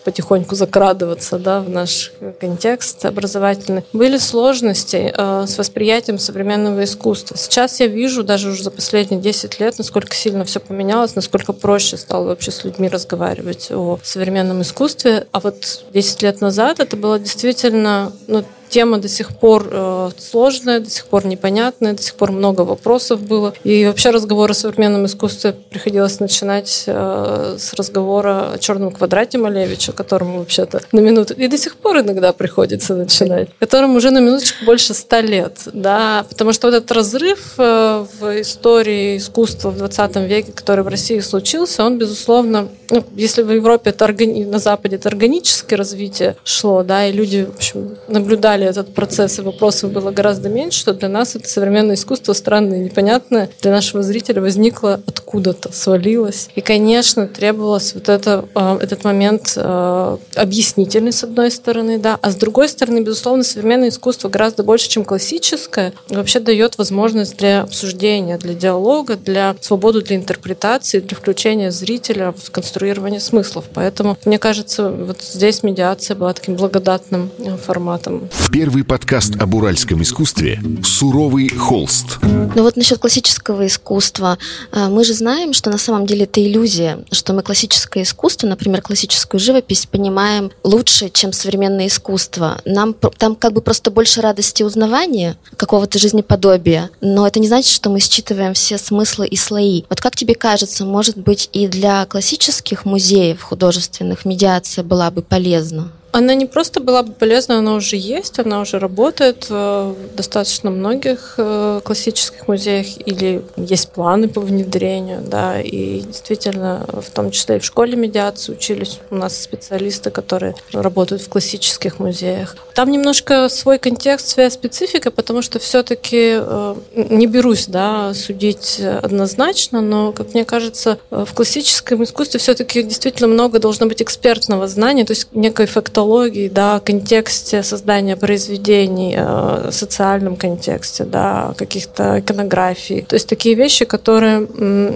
потихоньку 0.04 0.54
закрадываться 0.54 1.38
да, 1.38 1.60
в 1.60 1.68
наш 1.68 2.12
контекст 2.40 3.04
образовательный. 3.04 3.84
Были 3.92 4.18
сложности 4.18 5.12
э, 5.16 5.46
с 5.46 5.58
восприятием 5.58 6.18
современного 6.18 6.84
искусства. 6.84 7.36
Сейчас 7.36 7.80
я 7.80 7.86
вижу, 7.86 8.22
даже 8.22 8.50
уже 8.50 8.62
за 8.62 8.70
последние 8.70 9.20
10 9.20 9.60
лет, 9.60 9.78
насколько 9.78 10.14
сильно 10.14 10.44
все 10.44 10.60
поменялось, 10.60 11.14
насколько 11.14 11.52
проще 11.52 11.96
стало 11.96 12.26
вообще 12.26 12.50
с 12.50 12.64
людьми 12.64 12.88
разговаривать 12.88 13.70
о 13.70 13.98
современном 14.02 14.62
искусстве. 14.62 15.26
А 15.32 15.40
вот 15.40 15.84
10 15.92 16.22
лет 16.22 16.40
назад 16.40 16.80
это 16.80 16.96
было 16.96 17.18
действительно 17.18 18.12
ну, 18.26 18.44
тема 18.70 18.98
до 18.98 19.08
сих 19.08 19.36
пор 19.36 19.68
э, 19.70 20.10
сложная, 20.16 20.80
до 20.80 20.88
сих 20.88 21.06
пор 21.06 21.26
непонятная, 21.26 21.92
до 21.92 22.02
сих 22.02 22.14
пор 22.14 22.32
много 22.32 22.62
вопросов 22.62 23.22
было. 23.22 23.52
И 23.64 23.84
вообще 23.84 24.10
разговор 24.10 24.50
о 24.50 24.54
современном 24.54 25.06
искусстве 25.06 25.52
приходилось 25.52 26.20
начинать 26.20 26.84
э, 26.86 27.56
с 27.58 27.74
разговора 27.74 28.52
о 28.54 28.58
черном 28.58 28.92
квадрате 28.92 29.38
Малевича, 29.38 29.92
которому 29.92 30.38
вообще-то 30.38 30.80
на 30.92 31.00
минуту, 31.00 31.34
и 31.34 31.48
до 31.48 31.58
сих 31.58 31.76
пор 31.76 32.00
иногда 32.00 32.32
приходится 32.32 32.94
начинать, 32.94 33.48
которому 33.58 33.96
уже 33.96 34.10
на 34.10 34.18
минуточку 34.18 34.64
больше 34.64 34.94
ста 34.94 35.20
лет, 35.20 35.58
да, 35.72 36.24
потому 36.28 36.52
что 36.52 36.68
вот 36.68 36.76
этот 36.76 36.92
разрыв 36.92 37.54
э, 37.58 38.06
в 38.20 38.40
истории 38.40 39.16
искусства 39.16 39.70
в 39.70 39.78
20 39.78 40.16
веке, 40.16 40.52
который 40.52 40.84
в 40.84 40.88
России 40.88 41.18
случился, 41.20 41.84
он, 41.84 41.98
безусловно, 41.98 42.68
ну, 42.90 43.04
если 43.16 43.42
в 43.42 43.50
Европе 43.50 43.90
это 43.90 44.04
органи... 44.04 44.44
на 44.44 44.58
Западе 44.58 44.96
это 44.96 45.08
органическое 45.08 45.76
развитие 45.76 46.36
шло, 46.44 46.82
да, 46.82 47.06
и 47.06 47.12
люди, 47.12 47.46
в 47.50 47.56
общем, 47.56 47.96
наблюдали 48.08 48.59
понимали 48.60 48.66
этот 48.66 48.94
процесс, 48.94 49.38
и 49.38 49.42
вопросов 49.42 49.92
было 49.92 50.10
гораздо 50.10 50.48
меньше, 50.48 50.80
что 50.80 50.92
для 50.92 51.08
нас 51.08 51.36
это 51.36 51.48
современное 51.48 51.94
искусство 51.94 52.32
странное 52.34 52.78
и 52.78 52.84
непонятное 52.84 53.48
для 53.60 53.70
нашего 53.70 54.02
зрителя 54.02 54.40
возникло 54.42 55.00
откуда-то, 55.06 55.72
свалилось. 55.72 56.48
И, 56.54 56.60
конечно, 56.60 57.26
требовалось 57.26 57.94
вот 57.94 58.08
это, 58.08 58.44
а, 58.54 58.78
этот 58.80 59.04
момент 59.04 59.54
а, 59.56 60.18
объяснительный, 60.34 61.12
с 61.12 61.24
одной 61.24 61.50
стороны, 61.50 61.98
да, 61.98 62.18
а 62.20 62.30
с 62.30 62.36
другой 62.36 62.68
стороны, 62.68 63.00
безусловно, 63.00 63.44
современное 63.44 63.88
искусство 63.88 64.28
гораздо 64.28 64.62
больше, 64.62 64.88
чем 64.88 65.04
классическое, 65.04 65.92
вообще 66.08 66.40
дает 66.40 66.78
возможность 66.78 67.36
для 67.36 67.62
обсуждения, 67.62 68.38
для 68.38 68.54
диалога, 68.54 69.16
для 69.16 69.56
свободу 69.60 70.02
для 70.02 70.16
интерпретации, 70.16 71.00
для 71.00 71.16
включения 71.16 71.70
зрителя 71.70 72.32
в 72.32 72.50
конструирование 72.50 73.20
смыслов. 73.20 73.64
Поэтому, 73.72 74.16
мне 74.24 74.38
кажется, 74.38 74.90
вот 74.90 75.22
здесь 75.22 75.62
медиация 75.62 76.16
была 76.16 76.32
таким 76.32 76.56
благодатным 76.56 77.30
э, 77.38 77.56
форматом. 77.56 78.28
Первый 78.52 78.82
подкаст 78.82 79.36
об 79.40 79.54
уральском 79.54 80.02
искусстве 80.02 80.60
«Суровый 80.82 81.48
холст». 81.50 82.18
Ну 82.22 82.62
вот 82.64 82.76
насчет 82.76 82.98
классического 82.98 83.64
искусства. 83.68 84.38
А, 84.72 84.88
мы 84.88 85.04
же 85.04 85.14
знаем, 85.14 85.52
что 85.52 85.70
на 85.70 85.78
самом 85.78 86.04
деле 86.04 86.24
это 86.24 86.44
иллюзия, 86.44 87.04
что 87.12 87.32
мы 87.32 87.42
классическое 87.42 88.02
искусство, 88.02 88.48
например, 88.48 88.82
классическую 88.82 89.40
живопись, 89.40 89.86
понимаем 89.86 90.50
лучше, 90.64 91.10
чем 91.10 91.32
современное 91.32 91.86
искусство. 91.86 92.60
Нам 92.64 92.92
там 92.94 93.36
как 93.36 93.52
бы 93.52 93.60
просто 93.60 93.92
больше 93.92 94.20
радости 94.20 94.64
узнавания, 94.64 95.36
какого-то 95.56 96.00
жизнеподобия, 96.00 96.90
но 97.00 97.28
это 97.28 97.38
не 97.38 97.46
значит, 97.46 97.72
что 97.72 97.88
мы 97.88 98.00
считываем 98.00 98.54
все 98.54 98.78
смыслы 98.78 99.28
и 99.28 99.36
слои. 99.36 99.84
Вот 99.88 100.00
как 100.00 100.16
тебе 100.16 100.34
кажется, 100.34 100.84
может 100.84 101.16
быть, 101.16 101.48
и 101.52 101.68
для 101.68 102.04
классических 102.06 102.84
музеев 102.84 103.42
художественных 103.42 104.24
медиация 104.24 104.82
была 104.82 105.12
бы 105.12 105.22
полезна? 105.22 105.92
Она 106.12 106.34
не 106.34 106.46
просто 106.46 106.80
была 106.80 107.02
бы 107.02 107.12
полезна, 107.12 107.58
она 107.58 107.74
уже 107.74 107.96
есть, 107.96 108.38
она 108.38 108.60
уже 108.60 108.78
работает 108.78 109.48
в 109.48 109.94
достаточно 110.16 110.70
многих 110.70 111.34
э, 111.36 111.80
классических 111.84 112.48
музеях 112.48 112.86
или 113.06 113.42
есть 113.56 113.90
планы 113.90 114.28
по 114.28 114.40
внедрению, 114.40 115.20
да, 115.22 115.60
и 115.60 116.00
действительно, 116.00 116.84
в 116.88 117.10
том 117.10 117.30
числе 117.30 117.56
и 117.56 117.58
в 117.60 117.64
школе 117.64 117.96
медиации 117.96 118.52
учились 118.52 118.98
у 119.10 119.14
нас 119.14 119.40
специалисты, 119.40 120.10
которые 120.10 120.56
работают 120.72 121.22
в 121.22 121.28
классических 121.28 122.00
музеях. 122.00 122.56
Там 122.74 122.90
немножко 122.90 123.48
свой 123.48 123.78
контекст, 123.78 124.28
своя 124.28 124.50
специфика, 124.50 125.12
потому 125.12 125.42
что 125.42 125.60
все-таки 125.60 126.38
э, 126.40 126.74
не 126.94 127.26
берусь, 127.28 127.66
да, 127.66 128.14
судить 128.14 128.80
однозначно, 128.80 129.80
но, 129.80 130.10
как 130.12 130.34
мне 130.34 130.44
кажется, 130.44 130.98
в 131.10 131.32
классическом 131.34 132.02
искусстве 132.02 132.40
все-таки 132.40 132.82
действительно 132.82 133.28
много 133.28 133.60
должно 133.60 133.86
быть 133.86 134.02
экспертного 134.02 134.66
знания, 134.66 135.04
то 135.04 135.12
есть 135.12 135.28
некой 135.32 135.66
фактории 135.66 135.99
культологии, 136.00 136.48
да, 136.48 136.80
контексте 136.80 137.62
создания 137.62 138.16
произведений, 138.16 139.14
э, 139.18 139.70
социальном 139.70 140.36
контексте, 140.36 141.04
да, 141.04 141.52
каких-то 141.56 142.20
иконографий. 142.20 143.02
То 143.02 143.16
есть 143.16 143.28
такие 143.28 143.54
вещи, 143.54 143.84
которые 143.84 144.46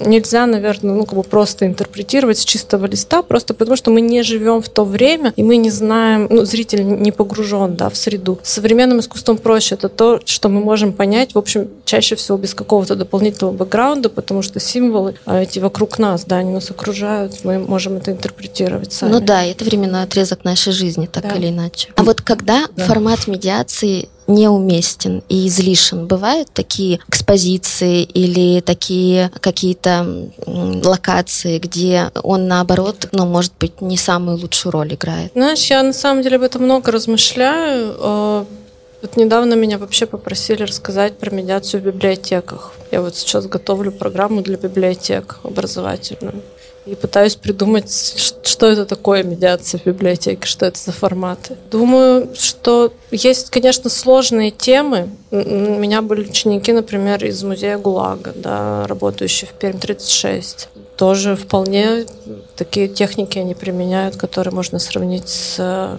нельзя, 0.06 0.46
наверное, 0.46 0.94
ну, 0.94 1.04
как 1.04 1.14
бы 1.14 1.23
просто 1.23 1.66
интерпретировать 1.66 2.38
с 2.38 2.44
чистого 2.44 2.87
листа, 2.87 3.23
просто 3.23 3.54
потому 3.54 3.76
что 3.76 3.90
мы 3.90 4.00
не 4.00 4.23
живем 4.23 4.62
в 4.62 4.68
то 4.68 4.84
время, 4.84 5.32
и 5.37 5.42
мы 5.42 5.56
не 5.56 5.70
знаем, 5.70 6.26
ну, 6.30 6.44
зритель 6.44 6.84
не 6.84 7.12
погружен, 7.12 7.76
да, 7.76 7.88
в 7.88 7.96
среду. 7.96 8.38
С 8.42 8.54
современным 8.54 8.99
искусством 9.00 9.37
проще. 9.37 9.75
Это 9.75 9.88
то, 9.88 10.20
что 10.25 10.49
мы 10.49 10.61
можем 10.61 10.92
понять, 10.92 11.34
в 11.34 11.38
общем, 11.38 11.68
чаще 11.84 12.14
всего 12.14 12.38
без 12.38 12.54
какого-то 12.54 12.94
дополнительного 12.94 13.56
бэкграунда, 13.56 14.08
потому 14.08 14.42
что 14.42 14.61
символы 14.61 15.14
а, 15.26 15.42
эти 15.42 15.58
вокруг 15.58 15.99
нас, 15.99 16.25
да, 16.25 16.37
они 16.37 16.52
нас 16.52 16.70
окружают, 16.70 17.44
мы 17.44 17.58
можем 17.58 17.96
это 17.96 18.11
интерпретировать 18.11 18.92
сами. 18.92 19.12
Ну 19.12 19.20
да, 19.20 19.44
это 19.44 19.64
временной 19.64 20.02
отрезок 20.02 20.44
нашей 20.44 20.73
жизни, 20.73 20.94
так 21.07 21.23
да. 21.25 21.37
или 21.37 21.49
иначе. 21.49 21.89
А 21.97 22.03
вот 22.03 22.21
когда 22.21 22.67
да. 22.77 22.85
формат 22.85 23.27
медиации 23.27 24.09
неуместен 24.27 25.23
и 25.29 25.49
излишен. 25.49 26.07
Бывают 26.07 26.49
такие 26.53 27.01
экспозиции 27.09 28.03
или 28.03 28.61
такие 28.61 29.31
какие-то 29.41 30.31
локации, 30.47 31.59
где 31.59 32.11
он, 32.23 32.49
наоборот, 32.49 33.09
ну, 33.13 33.27
может 33.27 33.53
быть, 33.59 33.81
не 33.81 33.97
самую 33.97 34.39
лучшую 34.39 34.73
роль 34.73 34.95
играет? 34.95 35.33
Знаешь, 35.35 35.65
я 35.67 35.83
на 35.83 35.93
самом 35.93 36.23
деле 36.23 36.37
об 36.37 36.43
этом 36.43 36.63
много 36.63 36.91
размышляю. 36.91 37.95
А, 37.99 38.47
вот 39.03 39.17
недавно 39.17 39.55
меня 39.55 39.79
вообще 39.79 40.07
попросили 40.07 40.63
рассказать 40.63 41.19
про 41.19 41.31
медиацию 41.31 41.83
в 41.83 41.85
библиотеках. 41.85 42.73
Я 42.91 43.03
вот 43.03 43.17
сейчас 43.17 43.47
готовлю 43.47 43.93
программу 43.93 44.41
для 44.41 44.57
библиотек 44.57 45.41
образовательную 45.43 46.43
и 46.87 46.95
пытаюсь 46.95 47.35
придумать, 47.35 47.91
что 48.43 48.67
это 48.67 48.85
такое 48.85 49.23
медиация 49.23 49.81
в 49.81 49.87
библиотеке, 49.87 50.47
что 50.47 50.67
это 50.67 50.79
за 50.79 50.93
форматы. 50.93 51.57
Думаю, 51.71 52.31
что 52.35 52.93
есть, 53.11 53.50
конечно, 53.50 53.88
сложные 53.88 54.50
темы. 54.50 55.09
У 55.31 55.37
меня 55.37 56.03
были 56.03 56.29
ученики, 56.29 56.73
например, 56.73 57.25
из 57.25 57.43
музея 57.43 57.79
ГУЛАГа, 57.79 58.33
да, 58.37 58.87
работающие 58.87 59.49
в 59.49 59.55
Перм-36. 59.55 60.69
Тоже 60.97 61.37
вполне 61.37 62.07
такие 62.57 62.88
техники 62.88 63.38
они 63.38 63.55
применяют, 63.55 64.17
которые 64.17 64.53
можно 64.55 64.79
сравнить 64.79 65.29
с 65.29 65.99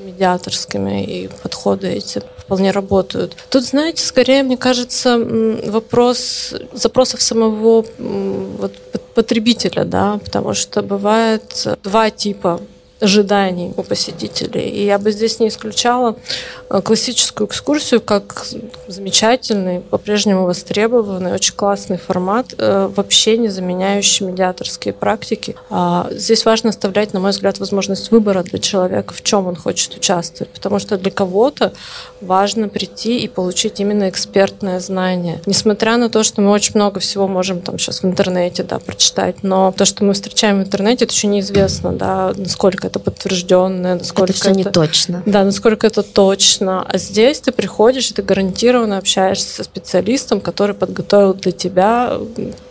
медиаторскими, 0.00 1.04
и 1.04 1.28
подходы 1.28 1.88
эти 1.88 2.22
вполне 2.36 2.70
работают. 2.70 3.36
Тут, 3.48 3.64
знаете, 3.64 4.04
скорее, 4.04 4.42
мне 4.42 4.56
кажется, 4.56 5.18
вопрос 5.18 6.54
запросов 6.72 7.22
самого 7.22 7.84
вот, 7.98 8.72
потребителя, 9.14 9.84
да, 9.84 10.18
потому 10.24 10.54
что 10.54 10.82
бывает 10.82 11.66
два 11.82 12.10
типа 12.10 12.60
ожиданий 13.00 13.72
у 13.76 13.82
посетителей. 13.82 14.68
И 14.68 14.84
я 14.84 14.98
бы 14.98 15.10
здесь 15.10 15.40
не 15.40 15.48
исключала 15.48 16.16
э, 16.68 16.80
классическую 16.82 17.48
экскурсию 17.48 18.00
как 18.00 18.46
замечательный, 18.86 19.80
по-прежнему 19.80 20.44
востребованный, 20.44 21.32
очень 21.32 21.54
классный 21.54 21.96
формат, 21.96 22.54
э, 22.58 22.90
вообще 22.94 23.38
не 23.38 23.48
заменяющий 23.48 24.26
медиаторские 24.26 24.92
практики. 24.92 25.56
А 25.70 26.08
здесь 26.10 26.44
важно 26.44 26.70
оставлять, 26.70 27.14
на 27.14 27.20
мой 27.20 27.30
взгляд, 27.30 27.58
возможность 27.58 28.10
выбора 28.10 28.42
для 28.42 28.58
человека, 28.58 29.14
в 29.14 29.22
чем 29.22 29.46
он 29.46 29.56
хочет 29.56 29.94
участвовать, 29.94 30.52
потому 30.52 30.78
что 30.78 30.98
для 30.98 31.10
кого-то 31.10 31.72
важно 32.20 32.68
прийти 32.68 33.18
и 33.18 33.28
получить 33.28 33.80
именно 33.80 34.08
экспертное 34.08 34.78
знание. 34.80 35.40
Несмотря 35.46 35.96
на 35.96 36.10
то, 36.10 36.22
что 36.22 36.42
мы 36.42 36.50
очень 36.50 36.72
много 36.74 37.00
всего 37.00 37.26
можем 37.26 37.62
там 37.62 37.78
сейчас 37.78 38.02
в 38.02 38.04
интернете 38.04 38.62
да, 38.62 38.78
прочитать, 38.78 39.36
но 39.42 39.72
то, 39.72 39.84
что 39.86 40.04
мы 40.04 40.12
встречаем 40.12 40.60
в 40.60 40.66
интернете, 40.66 41.04
это 41.06 41.14
еще 41.14 41.28
неизвестно, 41.28 41.92
да, 41.92 42.32
насколько 42.36 42.89
это 42.90 42.98
подтвержденное, 42.98 43.94
насколько 43.94 44.32
это 44.32 44.40
все 44.40 44.50
это, 44.50 44.58
не 44.58 44.64
точно. 44.64 45.22
Да, 45.26 45.44
насколько 45.44 45.86
это 45.86 46.02
точно. 46.02 46.82
А 46.82 46.98
здесь 46.98 47.40
ты 47.40 47.52
приходишь 47.52 48.10
и 48.10 48.14
ты 48.14 48.22
гарантированно 48.22 48.98
общаешься 48.98 49.48
со 49.48 49.64
специалистом, 49.64 50.40
который 50.40 50.74
подготовил 50.74 51.34
для 51.34 51.52
тебя 51.52 52.18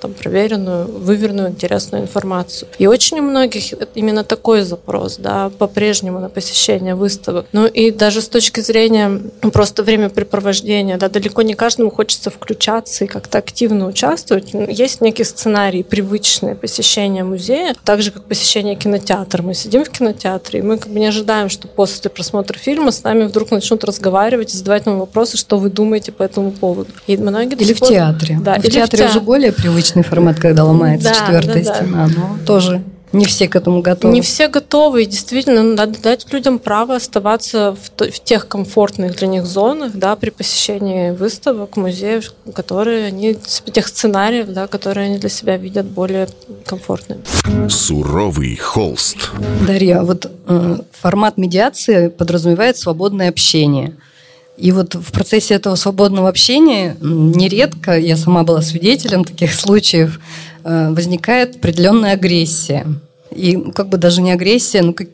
там, 0.01 0.13
проверенную, 0.13 0.87
выверенную, 0.87 1.49
интересную 1.49 2.03
информацию. 2.03 2.67
И 2.77 2.87
очень 2.87 3.19
у 3.19 3.23
многих 3.23 3.73
именно 3.95 4.23
такой 4.23 4.61
запрос, 4.61 5.17
да, 5.17 5.49
по-прежнему 5.57 6.19
на 6.19 6.29
посещение 6.29 6.95
выставок. 6.95 7.45
Ну 7.53 7.65
и 7.65 7.91
даже 7.91 8.21
с 8.21 8.27
точки 8.27 8.59
зрения 8.59 9.21
просто 9.53 9.83
времяпрепровождения, 9.83 10.97
да, 10.97 11.09
далеко 11.09 11.41
не 11.41 11.53
каждому 11.53 11.89
хочется 11.91 12.29
включаться 12.29 13.05
и 13.05 13.07
как-то 13.07 13.37
активно 13.37 13.87
участвовать. 13.87 14.53
Есть 14.53 15.01
некий 15.01 15.23
сценарий, 15.23 15.83
привычное 15.83 16.55
посещение 16.55 17.23
музея, 17.23 17.75
так 17.85 18.01
же, 18.01 18.11
как 18.11 18.25
посещение 18.25 18.75
кинотеатра. 18.75 19.41
Мы 19.41 19.53
сидим 19.53 19.85
в 19.85 19.89
кинотеатре, 19.89 20.08
кинотеатре, 20.09 20.59
и 20.59 20.61
мы 20.63 20.77
как 20.77 20.91
бы 20.91 20.99
не 20.99 21.07
ожидаем, 21.07 21.49
что 21.49 21.67
после 21.67 22.09
просмотра 22.09 22.57
фильма 22.57 22.91
с 22.91 23.03
нами 23.03 23.23
вдруг 23.23 23.51
начнут 23.51 23.83
разговаривать, 23.83 24.51
задавать 24.51 24.85
нам 24.85 24.99
вопросы, 24.99 25.37
что 25.37 25.57
вы 25.57 25.69
думаете 25.69 26.11
по 26.11 26.23
этому 26.23 26.51
поводу. 26.51 26.89
И 27.07 27.17
многие 27.17 27.55
или 27.55 27.73
в 27.73 27.81
театре. 27.81 28.39
Да, 28.41 28.55
в 28.55 28.63
или 28.63 28.71
театре 28.71 29.03
в 29.03 29.07
те... 29.07 29.17
уже 29.17 29.21
более 29.21 29.51
привычный 29.51 30.03
формат, 30.03 30.39
когда 30.39 30.63
ломается 30.63 31.09
да, 31.09 31.15
четвертая 31.15 31.63
да, 31.63 31.75
стена, 31.75 32.07
да. 32.07 32.13
но 32.15 32.45
тоже 32.45 32.83
не 33.11 33.25
все 33.25 33.47
к 33.47 33.55
этому 33.55 33.81
готовы. 33.81 34.13
Не 34.13 34.21
все 34.21 34.47
готовы. 34.47 35.03
И 35.03 35.05
действительно, 35.05 35.63
надо 35.63 35.99
дать 35.99 36.31
людям 36.31 36.59
право 36.59 36.95
оставаться 36.95 37.75
в, 37.75 38.11
в 38.11 38.19
тех 38.23 38.47
комфортных 38.47 39.15
для 39.15 39.27
них 39.27 39.45
зонах, 39.45 39.93
да, 39.95 40.15
при 40.15 40.29
посещении 40.29 41.11
выставок, 41.11 41.75
музеев, 41.77 42.33
которые 42.53 43.07
они, 43.07 43.35
тех 43.73 43.87
сценариев, 43.87 44.47
да, 44.49 44.67
которые 44.67 45.07
они 45.07 45.17
для 45.17 45.29
себя 45.29 45.57
видят 45.57 45.85
более 45.85 46.27
комфортными. 46.65 47.21
Суровый 47.69 48.55
холст. 48.55 49.31
Дарья, 49.65 50.01
вот 50.01 50.31
э, 50.47 50.77
формат 50.91 51.37
медиации 51.37 52.09
подразумевает 52.09 52.77
свободное 52.77 53.29
общение. 53.29 53.95
И 54.59 54.73
вот 54.73 54.93
в 54.93 55.11
процессе 55.13 55.53
этого 55.53 55.75
свободного 55.75 56.27
общения 56.27 56.97
нередко, 56.99 57.97
я 57.97 58.17
сама 58.17 58.43
была 58.43 58.61
свидетелем 58.61 59.23
таких 59.23 59.53
случаев, 59.53 60.19
возникает 60.63 61.57
определенная 61.57 62.13
агрессия. 62.13 62.85
И 63.31 63.57
как 63.73 63.89
бы 63.89 63.97
даже 63.97 64.21
не 64.21 64.31
агрессия, 64.31 64.81
но 64.81 64.93
как, 64.93 65.07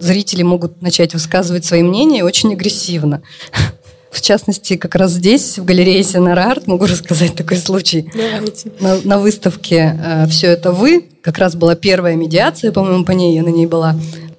зрители 0.00 0.42
могут 0.42 0.82
начать 0.82 1.14
высказывать 1.14 1.64
свои 1.64 1.82
мнения 1.82 2.24
очень 2.24 2.52
агрессивно. 2.52 3.22
В 4.10 4.20
частности, 4.20 4.76
как 4.76 4.96
раз 4.96 5.12
здесь, 5.12 5.56
в 5.56 5.64
галерее 5.64 6.02
Сенарарт, 6.02 6.66
могу 6.66 6.86
рассказать 6.86 7.36
такой 7.36 7.58
случай. 7.58 8.10
Давайте. 8.12 8.72
На, 8.80 8.96
на 9.04 9.18
выставке 9.20 9.96
э, 10.02 10.26
«Все 10.26 10.48
это 10.48 10.72
вы» 10.72 11.04
как 11.22 11.38
раз 11.38 11.54
была 11.54 11.76
первая 11.76 12.16
медиация, 12.16 12.72
по-моему, 12.72 13.04
по 13.04 13.12
ней 13.12 13.36
я 13.36 13.44
на 13.44 13.50
ней 13.50 13.66
была. 13.66 13.94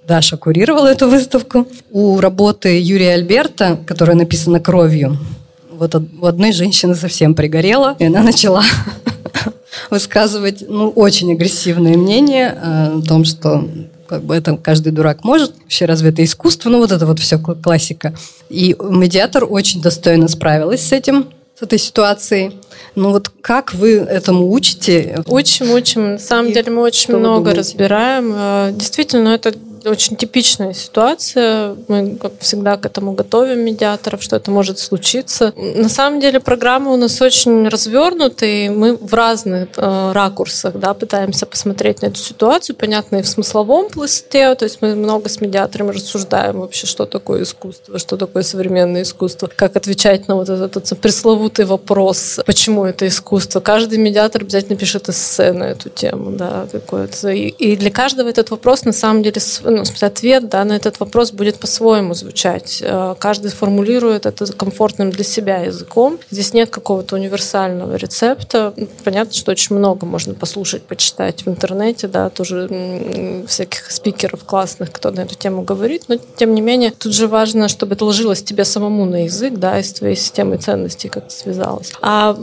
Даша 0.05 0.35
курировала 0.35 0.87
эту 0.87 1.07
выставку. 1.07 1.67
У 1.89 2.19
работы 2.19 2.81
Юрия 2.81 3.13
Альберта, 3.13 3.79
которая 3.85 4.17
написана 4.17 4.59
кровью, 4.59 5.17
вот 5.81 5.95
у 5.95 6.25
одной 6.27 6.51
женщины 6.51 6.93
совсем 6.93 7.33
пригорела, 7.33 7.95
и 7.97 8.05
она 8.05 8.21
начала 8.21 8.63
высказывать 9.89 10.63
ну, 10.67 10.89
очень 10.89 11.31
агрессивное 11.31 11.97
мнение 11.97 12.57
э, 12.61 12.99
о 12.99 13.01
том, 13.01 13.25
что 13.25 13.67
как 14.07 14.23
бы 14.23 14.35
это 14.35 14.57
каждый 14.57 14.91
дурак 14.91 15.23
может, 15.23 15.53
вообще 15.61 15.85
разве 15.85 16.09
это 16.09 16.23
искусство, 16.23 16.69
ну 16.69 16.79
вот 16.79 16.91
это 16.91 17.05
вот 17.05 17.19
все 17.19 17.39
классика. 17.39 18.13
И 18.49 18.75
медиатор 18.79 19.45
очень 19.49 19.81
достойно 19.81 20.27
справилась 20.27 20.81
с 20.81 20.91
этим, 20.91 21.27
с 21.57 21.61
этой 21.61 21.79
ситуацией. 21.79 22.51
Ну 22.95 23.11
вот 23.11 23.29
как 23.41 23.73
вы 23.73 23.93
этому 23.93 24.51
учите? 24.51 25.23
Учим, 25.27 25.71
учим. 25.71 26.13
На 26.13 26.19
самом 26.19 26.51
И 26.51 26.53
деле 26.53 26.71
мы 26.71 26.81
очень 26.81 27.15
много 27.15 27.55
разбираем. 27.55 28.33
Э, 28.35 28.71
действительно, 28.73 29.29
это 29.29 29.53
очень 29.85 30.15
типичная 30.15 30.73
ситуация. 30.73 31.75
Мы, 31.87 32.15
как 32.15 32.33
всегда, 32.39 32.77
к 32.77 32.85
этому 32.85 33.13
готовим 33.13 33.59
медиаторов, 33.59 34.21
что 34.23 34.35
это 34.35 34.51
может 34.51 34.79
случиться. 34.79 35.53
На 35.55 35.89
самом 35.89 36.19
деле 36.19 36.39
программы 36.39 36.93
у 36.93 36.97
нас 36.97 37.21
очень 37.21 37.67
развернуты, 37.67 38.65
и 38.65 38.69
мы 38.69 38.95
в 38.95 39.13
разных 39.13 39.69
э, 39.77 40.11
ракурсах 40.13 40.75
да, 40.75 40.93
пытаемся 40.93 41.45
посмотреть 41.45 42.01
на 42.01 42.07
эту 42.07 42.17
ситуацию, 42.17 42.75
понятно, 42.75 43.17
и 43.17 43.21
в 43.21 43.27
смысловом 43.27 43.89
пласте, 43.89 44.53
то 44.55 44.65
есть 44.65 44.79
мы 44.81 44.95
много 44.95 45.29
с 45.29 45.41
медиаторами 45.41 45.91
рассуждаем 45.91 46.59
вообще, 46.59 46.87
что 46.87 47.05
такое 47.05 47.43
искусство, 47.43 47.99
что 47.99 48.17
такое 48.17 48.43
современное 48.43 49.03
искусство, 49.03 49.49
как 49.53 49.75
отвечать 49.75 50.27
на 50.27 50.35
вот 50.35 50.49
этот, 50.49 50.77
этот 50.77 50.99
пресловутый 50.99 51.65
вопрос, 51.65 52.39
почему 52.45 52.85
это 52.85 53.07
искусство. 53.07 53.59
Каждый 53.59 53.97
медиатор 53.97 54.41
обязательно 54.41 54.77
пишет 54.77 55.09
эссе 55.09 55.51
на 55.53 55.65
эту 55.65 55.89
тему, 55.89 56.31
да, 56.31 56.67
какое-то. 56.71 57.29
И, 57.29 57.47
и 57.47 57.75
для 57.75 57.91
каждого 57.91 58.27
этот 58.27 58.51
вопрос 58.51 58.85
на 58.85 58.93
самом 58.93 59.23
деле 59.23 59.41
ну, 59.71 59.83
ответ 60.01 60.49
да, 60.49 60.63
на 60.65 60.73
этот 60.73 60.99
вопрос 60.99 61.31
будет 61.31 61.57
по-своему 61.57 62.13
звучать. 62.13 62.79
Э, 62.81 63.15
каждый 63.17 63.51
формулирует 63.51 64.25
это 64.25 64.51
комфортным 64.53 65.11
для 65.11 65.23
себя 65.23 65.59
языком. 65.59 66.19
Здесь 66.29 66.53
нет 66.53 66.69
какого-то 66.69 67.15
универсального 67.15 67.95
рецепта. 67.95 68.73
Понятно, 69.03 69.33
что 69.33 69.51
очень 69.51 69.75
много 69.75 70.05
можно 70.05 70.33
послушать, 70.33 70.83
почитать 70.83 71.45
в 71.45 71.49
интернете, 71.49 72.07
да, 72.07 72.29
тоже 72.29 72.69
всяких 73.47 73.91
спикеров 73.91 74.43
классных, 74.43 74.91
кто 74.91 75.11
на 75.11 75.21
эту 75.21 75.35
тему 75.35 75.61
говорит, 75.63 76.03
но 76.07 76.17
тем 76.35 76.53
не 76.53 76.61
менее 76.61 76.91
тут 76.91 77.13
же 77.13 77.27
важно, 77.27 77.67
чтобы 77.67 77.95
это 77.95 78.05
ложилось 78.05 78.43
тебе 78.43 78.65
самому 78.65 79.05
на 79.05 79.25
язык, 79.25 79.55
да, 79.55 79.79
и 79.79 79.83
с 79.83 79.93
твоей 79.93 80.15
системой 80.15 80.57
ценностей 80.57 81.09
как-то 81.09 81.33
связалось. 81.33 81.93
А 82.01 82.37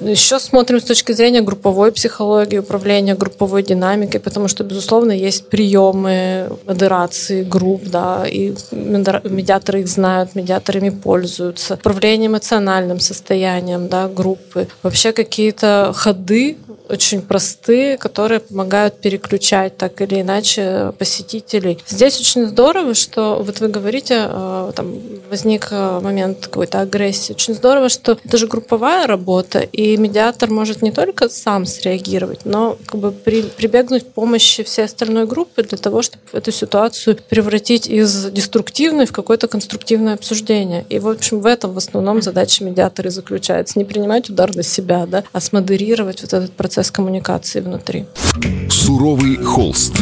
еще 0.00 0.38
смотрим 0.38 0.80
с 0.80 0.84
точки 0.84 1.12
зрения 1.12 1.42
групповой 1.42 1.92
психологии, 1.92 2.58
управления 2.58 3.14
групповой 3.14 3.62
динамикой, 3.62 4.20
потому 4.20 4.48
что, 4.48 4.64
безусловно, 4.64 5.12
есть 5.12 5.48
приемы 5.48 6.50
модерации 6.72 7.42
групп, 7.44 7.82
да, 7.84 8.24
и 8.26 8.54
медиаторы 8.72 9.80
их 9.80 9.88
знают, 9.88 10.34
медиаторами 10.34 10.90
пользуются, 10.90 11.74
управление 11.74 12.28
эмоциональным 12.28 13.00
состоянием, 13.00 13.88
да, 13.88 14.08
группы, 14.08 14.68
вообще 14.82 15.12
какие-то 15.12 15.92
ходы 15.94 16.56
очень 16.92 17.22
простые, 17.22 17.96
которые 17.96 18.40
помогают 18.40 19.00
переключать 19.00 19.76
так 19.76 20.00
или 20.02 20.20
иначе 20.20 20.92
посетителей. 20.98 21.78
Здесь 21.86 22.20
очень 22.20 22.46
здорово, 22.46 22.94
что 22.94 23.42
вот 23.42 23.60
вы 23.60 23.68
говорите, 23.68 24.26
э, 24.28 24.72
там 24.76 24.94
возник 25.30 25.68
э, 25.70 26.00
момент 26.00 26.46
какой-то 26.46 26.80
агрессии. 26.80 27.32
Очень 27.32 27.54
здорово, 27.54 27.88
что 27.88 28.18
это 28.24 28.36
же 28.36 28.46
групповая 28.46 29.06
работа, 29.06 29.60
и 29.60 29.96
медиатор 29.96 30.50
может 30.50 30.82
не 30.82 30.92
только 30.92 31.28
сам 31.28 31.64
среагировать, 31.64 32.40
но 32.44 32.76
как 32.86 33.00
бы 33.00 33.10
при, 33.12 33.42
прибегнуть 33.42 34.04
к 34.04 34.12
помощи 34.12 34.62
всей 34.62 34.84
остальной 34.84 35.26
группы 35.26 35.62
для 35.62 35.78
того, 35.78 36.02
чтобы 36.02 36.22
эту 36.32 36.52
ситуацию 36.52 37.16
превратить 37.28 37.88
из 37.88 38.26
деструктивной 38.30 39.06
в 39.06 39.12
какое-то 39.12 39.48
конструктивное 39.48 40.14
обсуждение. 40.14 40.84
И, 40.90 40.98
в 40.98 41.08
общем, 41.08 41.40
в 41.40 41.46
этом 41.46 41.72
в 41.72 41.78
основном 41.78 42.20
задача 42.20 42.64
медиатора 42.64 43.10
заключается. 43.10 43.78
Не 43.78 43.84
принимать 43.84 44.28
удар 44.28 44.54
на 44.54 44.62
себя, 44.62 45.06
да, 45.06 45.24
а 45.32 45.40
смодерировать 45.40 46.22
вот 46.22 46.32
этот 46.32 46.52
процесс 46.52 46.81
процесс 46.82 46.90
коммуникации 46.90 47.60
внутри. 47.60 48.06
Суровый 48.68 49.36
холст. 49.36 49.94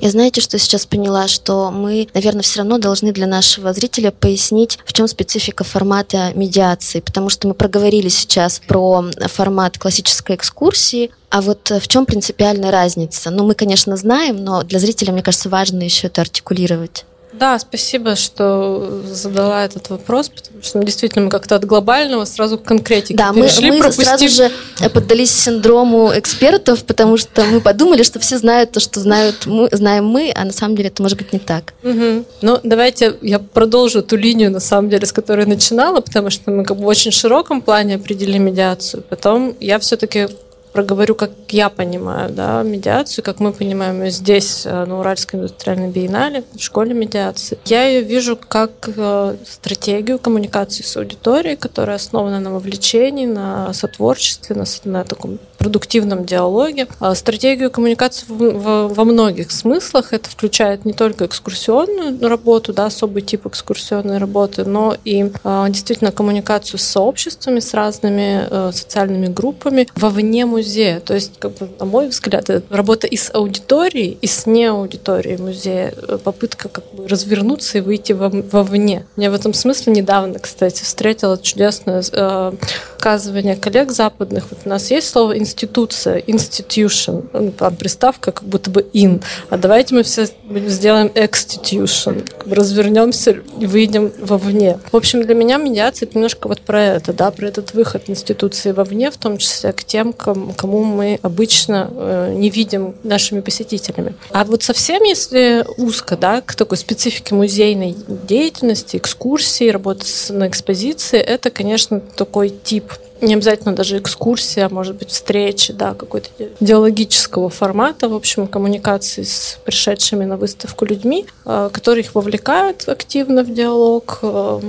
Я 0.00 0.10
знаете, 0.10 0.40
что 0.40 0.58
сейчас 0.58 0.86
поняла, 0.86 1.28
что 1.28 1.70
мы, 1.70 2.08
наверное, 2.14 2.42
все 2.42 2.60
равно 2.60 2.78
должны 2.78 3.12
для 3.12 3.26
нашего 3.26 3.74
зрителя 3.74 4.10
пояснить, 4.10 4.78
в 4.86 4.94
чем 4.94 5.06
специфика 5.08 5.62
формата 5.62 6.32
медиации, 6.34 7.00
потому 7.00 7.28
что 7.28 7.48
мы 7.48 7.54
проговорили 7.54 8.08
сейчас 8.08 8.62
про 8.66 9.04
формат 9.26 9.78
классической 9.78 10.36
экскурсии, 10.36 11.10
а 11.28 11.42
вот 11.42 11.70
в 11.70 11.86
чем 11.86 12.06
принципиальная 12.06 12.70
разница? 12.70 13.30
Ну, 13.30 13.44
мы, 13.44 13.54
конечно, 13.54 13.96
знаем, 13.96 14.42
но 14.42 14.62
для 14.62 14.78
зрителя, 14.78 15.12
мне 15.12 15.22
кажется, 15.22 15.50
важно 15.50 15.82
еще 15.82 16.06
это 16.06 16.22
артикулировать. 16.22 17.04
Да, 17.32 17.58
спасибо, 17.58 18.16
что 18.16 19.02
задала 19.06 19.64
этот 19.64 19.88
вопрос, 19.90 20.28
потому 20.28 20.62
что 20.62 20.78
действительно 20.80 21.26
мы 21.26 21.30
как-то 21.30 21.56
от 21.56 21.64
глобального 21.64 22.24
сразу 22.24 22.58
к 22.58 22.64
конкретике 22.64 23.14
Да, 23.14 23.32
мы, 23.32 23.48
мы 23.62 23.78
пропустив... 23.78 24.06
сразу 24.06 24.28
же 24.28 24.50
поддались 24.92 25.30
синдрому 25.30 26.10
экспертов, 26.14 26.84
потому 26.84 27.16
что 27.16 27.44
мы 27.44 27.60
подумали, 27.60 28.02
что 28.02 28.18
все 28.18 28.38
знают 28.38 28.72
то, 28.72 28.80
что 28.80 29.00
знают 29.00 29.46
мы, 29.46 29.68
знаем 29.72 30.06
мы, 30.06 30.32
а 30.34 30.44
на 30.44 30.52
самом 30.52 30.76
деле 30.76 30.88
это 30.88 31.02
может 31.02 31.18
быть 31.18 31.32
не 31.32 31.38
так. 31.38 31.74
Угу. 31.82 32.24
Ну, 32.42 32.58
давайте 32.62 33.16
я 33.22 33.38
продолжу 33.38 34.02
ту 34.02 34.16
линию, 34.16 34.50
на 34.50 34.60
самом 34.60 34.90
деле, 34.90 35.06
с 35.06 35.12
которой 35.12 35.46
начинала, 35.46 36.00
потому 36.00 36.30
что 36.30 36.50
мы 36.50 36.64
как 36.64 36.76
бы 36.76 36.84
в 36.84 36.86
очень 36.86 37.12
широком 37.12 37.62
плане 37.62 37.96
определили 37.96 38.38
медиацию. 38.38 39.02
Потом 39.08 39.54
я 39.60 39.78
все-таки 39.78 40.28
проговорю, 40.72 41.14
как 41.14 41.30
я 41.48 41.68
понимаю 41.68 42.30
да, 42.30 42.62
медиацию, 42.62 43.24
как 43.24 43.40
мы 43.40 43.52
понимаем 43.52 44.02
ее 44.02 44.10
здесь, 44.10 44.64
э, 44.64 44.84
на 44.84 45.00
Уральской 45.00 45.38
индустриальной 45.38 45.88
биеннале, 45.88 46.44
в 46.52 46.60
школе 46.60 46.94
медиации. 46.94 47.58
Я 47.64 47.84
ее 47.84 48.02
вижу 48.02 48.36
как 48.36 48.88
э, 48.88 49.36
стратегию 49.46 50.18
коммуникации 50.18 50.82
с 50.82 50.96
аудиторией, 50.96 51.56
которая 51.56 51.96
основана 51.96 52.40
на 52.40 52.52
вовлечении, 52.52 53.26
на 53.26 53.72
сотворчестве, 53.72 54.56
на, 54.56 54.64
на 54.84 55.04
таком 55.04 55.38
продуктивном 55.60 56.24
диалоге. 56.24 56.88
А 56.98 57.14
стратегию 57.14 57.70
коммуникации 57.70 58.24
во 58.28 59.04
многих 59.04 59.52
смыслах 59.52 60.12
это 60.14 60.28
включает 60.28 60.86
не 60.86 60.94
только 60.94 61.26
экскурсионную 61.26 62.28
работу, 62.28 62.72
да, 62.72 62.86
особый 62.86 63.22
тип 63.22 63.46
экскурсионной 63.46 64.18
работы, 64.18 64.64
но 64.64 64.96
и 65.04 65.30
а, 65.44 65.68
действительно 65.68 66.12
коммуникацию 66.12 66.80
с 66.80 66.84
сообществами, 66.84 67.60
с 67.60 67.74
разными 67.74 68.46
э, 68.50 68.70
социальными 68.72 69.26
группами 69.26 69.86
вовне 69.94 70.46
музея. 70.46 71.00
То 71.00 71.14
есть, 71.14 71.32
как 71.38 71.52
бы, 71.58 71.68
на 71.78 71.84
мой 71.84 72.08
взгляд, 72.08 72.48
это 72.48 72.74
работа 72.74 73.06
и 73.06 73.16
с 73.16 73.30
аудиторией, 73.32 74.16
и 74.20 74.26
с 74.26 74.46
неаудиторией 74.46 75.36
музея. 75.36 75.92
Э, 76.08 76.18
попытка 76.22 76.70
как 76.70 76.84
бы 76.94 77.06
развернуться 77.06 77.78
и 77.78 77.80
выйти 77.82 78.12
вовне. 78.12 79.06
Я 79.16 79.30
в 79.30 79.34
этом 79.34 79.52
смысле 79.52 79.92
недавно, 79.92 80.38
кстати, 80.38 80.82
встретила 80.82 81.36
чудесное 81.36 82.02
э, 82.12 82.52
высказывание 83.00 83.56
коллег 83.56 83.90
западных. 83.90 84.44
Вот 84.50 84.60
у 84.66 84.68
нас 84.68 84.90
есть 84.90 85.08
слово 85.08 85.38
институция, 85.50 86.18
institution, 86.18 87.28
ну, 87.32 87.50
там 87.50 87.74
приставка 87.74 88.32
как 88.32 88.44
будто 88.44 88.70
бы 88.70 88.86
in, 88.92 89.22
а 89.48 89.56
давайте 89.56 89.94
мы 89.94 90.02
все 90.02 90.26
сделаем 90.66 91.08
exstitution, 91.08 92.24
развернемся 92.46 93.36
и 93.58 93.66
выйдем 93.66 94.12
вовне. 94.20 94.78
В 94.92 94.96
общем, 94.96 95.22
для 95.22 95.34
меня 95.34 95.56
медиация 95.56 96.06
это 96.06 96.16
немножко 96.16 96.48
вот 96.48 96.60
про 96.60 96.82
это, 96.82 97.12
да, 97.12 97.30
про 97.30 97.48
этот 97.48 97.74
выход 97.74 98.04
институции 98.06 98.72
вовне, 98.72 99.10
в 99.10 99.16
том 99.16 99.38
числе 99.38 99.72
к 99.72 99.82
тем, 99.84 100.12
кому 100.12 100.84
мы 100.84 101.18
обычно 101.22 101.90
э, 101.92 102.34
не 102.36 102.50
видим 102.50 102.94
нашими 103.02 103.40
посетителями. 103.40 104.14
А 104.30 104.44
вот 104.44 104.62
совсем, 104.62 105.02
если 105.02 105.64
узко, 105.76 106.16
да, 106.16 106.40
к 106.40 106.54
такой 106.54 106.76
специфике 106.76 107.34
музейной 107.34 107.96
деятельности, 108.06 108.96
экскурсии, 108.96 109.68
работы 109.68 110.06
на 110.30 110.48
экспозиции, 110.48 111.18
это, 111.18 111.50
конечно, 111.50 112.00
такой 112.00 112.50
тип 112.50 112.92
не 113.20 113.34
обязательно 113.34 113.74
даже 113.74 113.98
экскурсия, 113.98 114.66
а 114.66 114.68
может 114.68 114.96
быть 114.96 115.10
встречи, 115.10 115.72
да, 115.72 115.94
какой-то 115.94 116.28
идеологического 116.60 117.50
формата, 117.50 118.08
в 118.08 118.14
общем, 118.14 118.46
коммуникации 118.46 119.22
с 119.22 119.58
пришедшими 119.64 120.24
на 120.24 120.36
выставку 120.36 120.84
людьми, 120.84 121.26
э, 121.44 121.70
которые 121.72 122.04
их 122.04 122.14
вовлекают 122.14 122.88
активно 122.88 123.42
в 123.42 123.52
диалог, 123.52 124.18
э, 124.22 124.60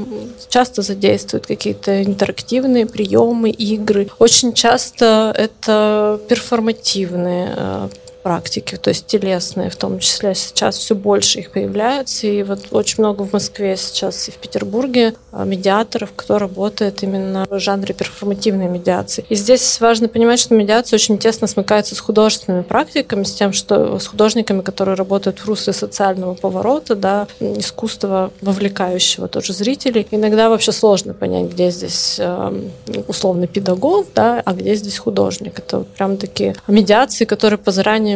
часто 0.49 0.81
задействуют 0.81 1.47
какие-то 1.47 2.03
интерактивные 2.03 2.85
приемы, 2.85 3.49
игры. 3.49 4.09
Очень 4.19 4.53
часто 4.53 5.33
это 5.37 6.19
перформативные 6.27 7.53
э, 7.55 7.89
практики, 8.21 8.77
то 8.77 8.89
есть 8.89 9.07
телесные 9.07 9.69
в 9.69 9.75
том 9.75 9.99
числе. 9.99 10.35
Сейчас 10.35 10.77
все 10.77 10.95
больше 10.95 11.39
их 11.39 11.51
появляется, 11.51 12.27
и 12.27 12.43
вот 12.43 12.59
очень 12.71 12.95
много 12.99 13.23
в 13.23 13.33
Москве 13.33 13.75
сейчас 13.77 14.27
и 14.27 14.31
в 14.31 14.35
Петербурге 14.35 15.15
а, 15.31 15.45
медиаторов, 15.45 16.11
кто 16.15 16.37
работает 16.37 17.03
именно 17.03 17.45
в 17.49 17.59
жанре 17.59 17.93
перформативной 17.93 18.67
медиации. 18.67 19.25
И 19.29 19.35
здесь 19.35 19.79
важно 19.79 20.07
понимать, 20.07 20.39
что 20.39 20.55
медиация 20.55 20.97
очень 20.97 21.17
тесно 21.17 21.47
смыкается 21.47 21.95
с 21.95 21.99
художественными 21.99 22.63
практиками, 22.63 23.23
с 23.23 23.33
тем, 23.33 23.53
что 23.53 23.99
с 23.99 24.07
художниками, 24.07 24.61
которые 24.61 24.95
работают 24.95 25.39
в 25.39 25.45
русле 25.45 25.73
социального 25.73 26.33
поворота, 26.33 26.95
да, 26.95 27.27
искусства 27.39 28.31
вовлекающего 28.41 29.27
тоже 29.27 29.53
зрителей. 29.53 30.07
Иногда 30.11 30.49
вообще 30.49 30.71
сложно 30.71 31.13
понять, 31.13 31.51
где 31.51 31.71
здесь 31.71 32.17
эм, 32.19 32.71
условный 33.07 33.47
педагог, 33.47 34.07
да, 34.13 34.41
а 34.43 34.53
где 34.53 34.75
здесь 34.75 34.97
художник. 34.97 35.59
Это 35.59 35.79
вот 35.79 35.87
прям 35.89 36.17
такие 36.17 36.55
медиации, 36.67 37.25
которые 37.25 37.57
по 37.57 37.71
заранее 37.71 38.10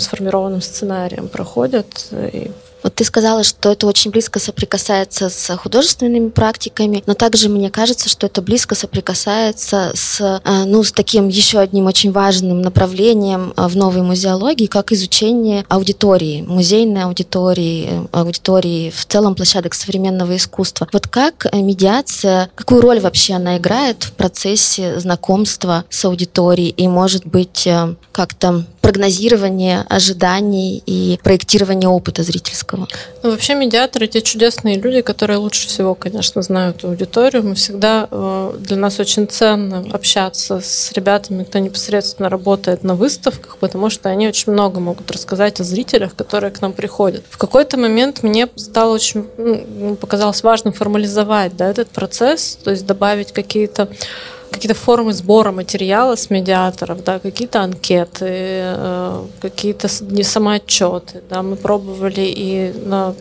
сформированным 0.00 0.60
сценарием 0.60 1.28
проходят. 1.28 2.08
И 2.12 2.50
вот 2.82 2.94
ты 2.94 3.04
сказала, 3.04 3.44
что 3.44 3.72
это 3.72 3.86
очень 3.86 4.10
близко 4.10 4.38
соприкасается 4.38 5.28
с 5.28 5.56
художественными 5.56 6.30
практиками, 6.30 7.02
но 7.06 7.14
также 7.14 7.48
мне 7.48 7.70
кажется, 7.70 8.08
что 8.08 8.26
это 8.26 8.42
близко 8.42 8.74
соприкасается 8.74 9.92
с, 9.94 10.20
э, 10.20 10.64
ну, 10.64 10.82
с 10.82 10.92
таким 10.92 11.28
еще 11.28 11.58
одним 11.58 11.86
очень 11.86 12.12
важным 12.12 12.62
направлением 12.62 13.52
э, 13.56 13.66
в 13.66 13.76
новой 13.76 14.02
музеологии, 14.02 14.66
как 14.66 14.92
изучение 14.92 15.64
аудитории, 15.68 16.42
музейной 16.42 17.04
аудитории, 17.04 17.88
э, 17.90 18.06
аудитории 18.12 18.90
в 18.90 19.04
целом 19.06 19.34
площадок 19.34 19.74
современного 19.74 20.36
искусства. 20.36 20.88
Вот 20.92 21.08
как 21.08 21.46
медиация, 21.52 22.50
какую 22.54 22.80
роль 22.80 23.00
вообще 23.00 23.34
она 23.34 23.58
играет 23.58 24.04
в 24.04 24.12
процессе 24.12 24.98
знакомства 25.00 25.84
с 25.90 26.04
аудиторией 26.04 26.70
и, 26.70 26.88
может 26.88 27.26
быть, 27.26 27.68
как-то 28.12 28.64
прогнозирование 28.80 29.84
ожиданий 29.88 30.82
и 30.86 31.18
проектирование 31.22 31.88
опыта 31.88 32.22
зрительского. 32.22 32.69
Ну, 33.22 33.30
вообще 33.30 33.54
медиаторы 33.54 34.06
те 34.06 34.22
чудесные 34.22 34.78
люди, 34.78 35.00
которые 35.02 35.38
лучше 35.38 35.68
всего, 35.68 35.94
конечно, 35.94 36.42
знают 36.42 36.84
аудиторию. 36.84 37.42
Мы 37.42 37.54
всегда 37.54 38.08
э, 38.10 38.54
для 38.58 38.76
нас 38.76 39.00
очень 39.00 39.26
ценно 39.28 39.84
общаться 39.92 40.60
с 40.60 40.92
ребятами, 40.92 41.44
кто 41.44 41.58
непосредственно 41.58 42.28
работает 42.28 42.84
на 42.84 42.94
выставках, 42.94 43.56
потому 43.58 43.90
что 43.90 44.08
они 44.08 44.28
очень 44.28 44.52
много 44.52 44.80
могут 44.80 45.10
рассказать 45.10 45.60
о 45.60 45.64
зрителях, 45.64 46.14
которые 46.14 46.50
к 46.50 46.60
нам 46.60 46.72
приходят. 46.72 47.24
В 47.30 47.38
какой-то 47.38 47.76
момент 47.76 48.22
мне 48.22 48.48
стало 48.56 48.94
очень 48.94 49.26
ну, 49.36 49.96
показалось 49.96 50.42
важным 50.42 50.72
формализовать 50.72 51.56
да, 51.56 51.68
этот 51.68 51.88
процесс, 51.88 52.58
то 52.62 52.70
есть 52.70 52.86
добавить 52.86 53.32
какие-то 53.32 53.88
какие-то 54.50 54.78
формы 54.78 55.12
сбора 55.12 55.52
материала 55.52 56.16
с 56.16 56.30
медиаторов, 56.30 57.04
да, 57.04 57.18
какие-то 57.18 57.62
анкеты, 57.62 58.26
э, 58.28 59.24
какие-то 59.40 59.88
не 60.00 60.22
самоотчеты. 60.22 61.22
Да, 61.28 61.42
мы 61.42 61.56
пробовали 61.56 62.22
и 62.22 62.72
на 62.84 63.14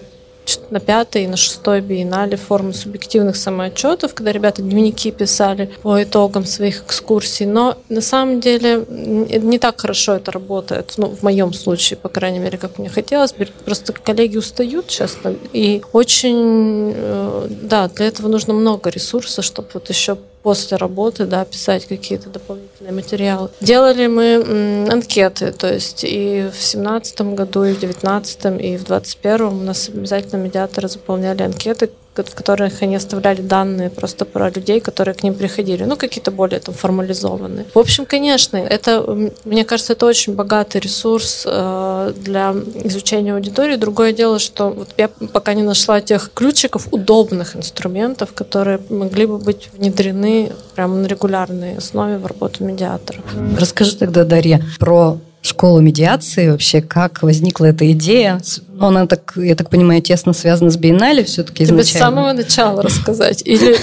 на 0.69 0.79
пятой 0.79 1.23
и 1.25 1.27
на 1.27 1.37
шестой 1.37 1.81
биеннале 1.81 2.37
формы 2.37 2.73
субъективных 2.73 3.35
самоотчетов, 3.35 4.13
когда 4.13 4.31
ребята 4.31 4.61
дневники 4.61 5.11
писали 5.11 5.69
по 5.81 6.01
итогам 6.01 6.45
своих 6.45 6.83
экскурсий. 6.83 7.45
Но 7.45 7.77
на 7.89 8.01
самом 8.01 8.39
деле 8.39 8.85
не 8.87 9.59
так 9.59 9.81
хорошо 9.81 10.15
это 10.15 10.31
работает. 10.31 10.93
Ну, 10.97 11.07
в 11.07 11.23
моем 11.23 11.53
случае, 11.53 11.97
по 11.97 12.09
крайней 12.09 12.39
мере, 12.39 12.57
как 12.57 12.77
мне 12.77 12.89
хотелось. 12.89 13.33
Просто 13.65 13.93
коллеги 13.93 14.37
устают 14.37 14.87
часто. 14.87 15.35
И 15.53 15.81
очень, 15.93 16.93
э, 16.95 17.47
да, 17.49 17.87
для 17.89 18.07
этого 18.07 18.27
нужно 18.27 18.53
много 18.53 18.89
ресурсов, 18.89 19.45
чтобы 19.45 19.69
вот 19.73 19.89
еще 19.89 20.17
после 20.43 20.77
работы, 20.77 21.25
да, 21.25 21.45
писать 21.45 21.85
какие-то 21.85 22.29
дополнительные 22.29 22.93
материалы. 22.93 23.49
Делали 23.61 24.07
мы 24.07 24.87
анкеты, 24.89 25.51
то 25.51 25.71
есть 25.71 26.03
и 26.03 26.49
в 26.51 26.61
семнадцатом 26.61 27.35
году, 27.35 27.63
и 27.63 27.73
в 27.73 27.79
девятнадцатом, 27.79 28.57
и 28.57 28.77
в 28.77 28.83
двадцать 28.85 29.17
первом 29.17 29.61
у 29.61 29.63
нас 29.63 29.89
обязательно 29.89 30.39
медиаторы 30.39 30.87
заполняли 30.87 31.43
анкеты, 31.43 31.89
в 32.15 32.35
которых 32.35 32.81
они 32.81 32.95
оставляли 32.95 33.41
данные 33.41 33.89
просто 33.89 34.25
про 34.25 34.49
людей, 34.49 34.79
которые 34.79 35.15
к 35.15 35.23
ним 35.23 35.33
приходили, 35.33 35.83
ну, 35.83 35.95
какие-то 35.95 36.31
более 36.31 36.59
там 36.59 36.75
формализованные. 36.75 37.65
В 37.73 37.79
общем, 37.79 38.05
конечно, 38.05 38.57
это, 38.57 39.31
мне 39.45 39.63
кажется, 39.63 39.93
это 39.93 40.05
очень 40.05 40.35
богатый 40.35 40.81
ресурс 40.81 41.43
э, 41.45 42.13
для 42.17 42.53
изучения 42.83 43.33
аудитории. 43.33 43.75
Другое 43.75 44.11
дело, 44.11 44.39
что 44.39 44.69
вот 44.69 44.89
я 44.97 45.07
пока 45.07 45.53
не 45.53 45.63
нашла 45.63 46.01
тех 46.01 46.31
ключиков, 46.33 46.87
удобных 46.91 47.55
инструментов, 47.55 48.33
которые 48.33 48.79
могли 48.89 49.25
бы 49.25 49.37
быть 49.37 49.69
внедрены 49.73 50.51
прямо 50.75 50.95
на 50.95 51.07
регулярной 51.07 51.77
основе 51.77 52.17
в 52.17 52.25
работу 52.25 52.63
медиатора. 52.63 53.21
Расскажи 53.57 53.95
тогда, 53.95 54.23
Дарья, 54.23 54.61
про 54.79 55.19
школу 55.59 55.81
медиации, 55.81 56.49
вообще 56.49 56.81
как 56.81 57.21
возникла 57.21 57.65
эта 57.65 57.91
идея. 57.91 58.39
Ну, 58.69 58.85
она, 58.85 59.05
так, 59.07 59.33
я 59.35 59.55
так 59.55 59.69
понимаю, 59.69 60.01
тесно 60.01 60.31
связана 60.31 60.71
с 60.71 60.77
биеннале 60.77 61.25
все-таки 61.25 61.65
изначально. 61.65 61.83
Тебе 61.83 61.99
с 61.99 62.01
самого 62.01 62.31
начала 62.31 62.81
рассказать? 62.81 63.41
Или... 63.45 63.77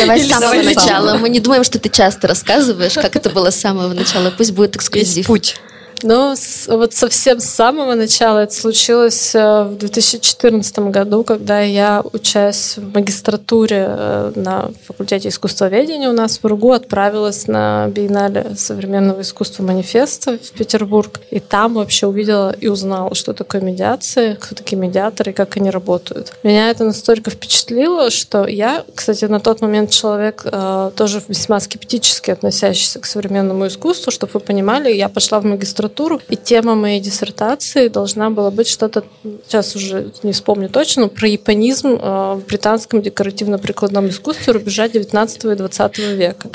Давай 0.00 0.20
с 0.20 0.28
самого 0.28 0.60
начала. 0.60 1.16
Мы 1.18 1.28
не 1.28 1.38
думаем, 1.38 1.62
что 1.62 1.78
ты 1.78 1.88
часто 1.88 2.26
рассказываешь, 2.26 2.94
как 2.94 3.14
это 3.14 3.30
было 3.30 3.50
с 3.50 3.54
самого 3.54 3.92
начала. 3.92 4.32
Пусть 4.36 4.54
будет 4.54 4.74
эксклюзив. 4.74 5.28
путь. 5.28 5.60
Но 6.02 6.34
вот 6.68 6.92
совсем 6.92 7.40
с 7.40 7.44
самого 7.44 7.94
начала 7.94 8.40
это 8.40 8.54
случилось 8.54 9.34
э, 9.34 9.64
в 9.64 9.76
2014 9.76 10.78
году, 10.90 11.24
когда 11.24 11.60
я, 11.60 12.02
учась 12.12 12.76
в 12.76 12.92
магистратуре 12.92 13.86
э, 13.88 14.32
на 14.34 14.70
факультете 14.86 15.28
искусствоведения 15.28 16.08
у 16.08 16.12
нас 16.12 16.40
в 16.42 16.46
РУГУ, 16.46 16.72
отправилась 16.72 17.46
на 17.46 17.88
биеннале 17.88 18.54
современного 18.56 19.22
искусства 19.22 19.62
манифеста 19.62 20.38
в 20.38 20.50
Петербург. 20.52 21.20
И 21.30 21.40
там 21.40 21.74
вообще 21.74 22.06
увидела 22.06 22.50
и 22.52 22.68
узнала, 22.68 23.14
что 23.14 23.32
такое 23.32 23.60
медиация, 23.60 24.36
кто 24.36 24.54
такие 24.54 24.76
медиаторы 24.76 25.32
как 25.32 25.56
они 25.56 25.70
работают. 25.70 26.32
Меня 26.42 26.70
это 26.70 26.84
настолько 26.84 27.30
впечатлило, 27.30 28.10
что 28.10 28.46
я, 28.46 28.84
кстати, 28.94 29.24
на 29.26 29.40
тот 29.40 29.60
момент 29.60 29.90
человек 29.90 30.42
э, 30.44 30.90
тоже 30.96 31.22
весьма 31.28 31.60
скептически 31.60 32.30
относящийся 32.30 33.00
к 33.00 33.06
современному 33.06 33.66
искусству, 33.66 34.10
чтобы 34.10 34.32
вы 34.34 34.40
понимали, 34.40 34.92
я 34.92 35.08
пошла 35.08 35.40
в 35.40 35.44
магистратуру 35.44 35.83
литературу, 35.84 36.20
и 36.28 36.36
тема 36.36 36.74
моей 36.74 37.00
диссертации 37.00 37.88
должна 37.88 38.30
была 38.30 38.50
быть 38.50 38.68
что-то, 38.68 39.04
сейчас 39.46 39.76
уже 39.76 40.12
не 40.22 40.32
вспомню 40.32 40.68
точно, 40.68 41.08
про 41.08 41.28
японизм 41.28 41.88
э, 41.88 42.34
в 42.34 42.42
британском 42.46 43.02
декоративно-прикладном 43.02 44.08
искусстве 44.08 44.52
рубежа 44.52 44.88
19 44.88 45.44
и 45.44 45.54
20 45.54 45.98
века. 45.98 46.48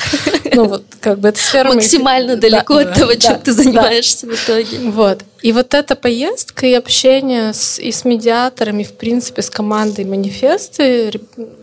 Ну 0.59 0.65
вот, 0.69 0.83
как 0.99 1.19
бы 1.19 1.29
это 1.29 1.39
сфера... 1.39 1.69
Максимально 1.73 2.35
далеко 2.35 2.75
от 2.77 2.93
того, 2.93 3.15
чем 3.15 3.39
ты 3.39 3.53
занимаешься 3.53 4.27
в 4.27 4.33
итоге. 4.33 4.89
Вот. 4.89 5.23
И 5.41 5.53
вот 5.53 5.73
эта 5.73 5.95
поездка 5.95 6.65
и 6.65 6.73
общение 6.73 7.53
с, 7.53 7.79
и 7.79 7.93
с 7.93 8.03
медиаторами, 8.03 8.83
в 8.83 8.91
принципе, 8.93 9.41
с 9.41 9.49
командой 9.49 10.03
манифесты, 10.03 11.11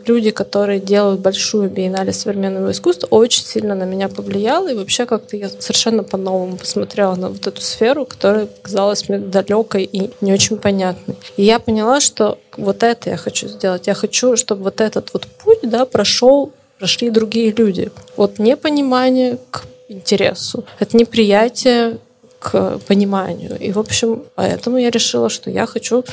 люди, 0.06 0.30
которые 0.30 0.80
делают 0.80 1.20
большую 1.20 1.68
биеннале 1.68 2.14
современного 2.14 2.70
искусства, 2.70 3.08
очень 3.08 3.44
сильно 3.44 3.74
на 3.74 3.84
меня 3.84 4.08
повлияло. 4.08 4.68
И 4.68 4.74
вообще 4.74 5.04
как-то 5.04 5.36
я 5.36 5.50
совершенно 5.50 6.02
по-новому 6.02 6.56
посмотрела 6.56 7.16
на 7.16 7.28
вот 7.28 7.46
эту 7.46 7.60
сферу, 7.60 8.06
которая 8.06 8.48
казалась 8.62 9.10
мне 9.10 9.18
далекой 9.18 9.84
и 9.84 10.10
не 10.22 10.32
очень 10.32 10.56
понятной. 10.56 11.16
И 11.36 11.42
я 11.42 11.58
поняла, 11.58 12.00
что 12.00 12.38
вот 12.56 12.82
это 12.82 13.10
я 13.10 13.18
хочу 13.18 13.46
сделать. 13.48 13.86
Я 13.86 13.94
хочу, 13.94 14.36
чтобы 14.36 14.62
вот 14.62 14.80
этот 14.80 15.12
вот 15.12 15.26
путь 15.26 15.58
да, 15.62 15.84
прошел, 15.84 16.52
прошли 16.78 17.10
другие 17.10 17.52
люди. 17.52 17.90
Вот 18.16 18.38
непонимание 18.38 19.38
к 19.50 19.64
интересу. 19.88 20.64
Это 20.78 20.96
неприятие 20.96 21.98
к 22.38 22.78
пониманию. 22.86 23.58
И, 23.58 23.72
в 23.72 23.78
общем, 23.78 24.24
поэтому 24.34 24.78
я 24.78 24.90
решила, 24.90 25.28
что 25.28 25.50
я 25.50 25.66
хочу 25.66 26.04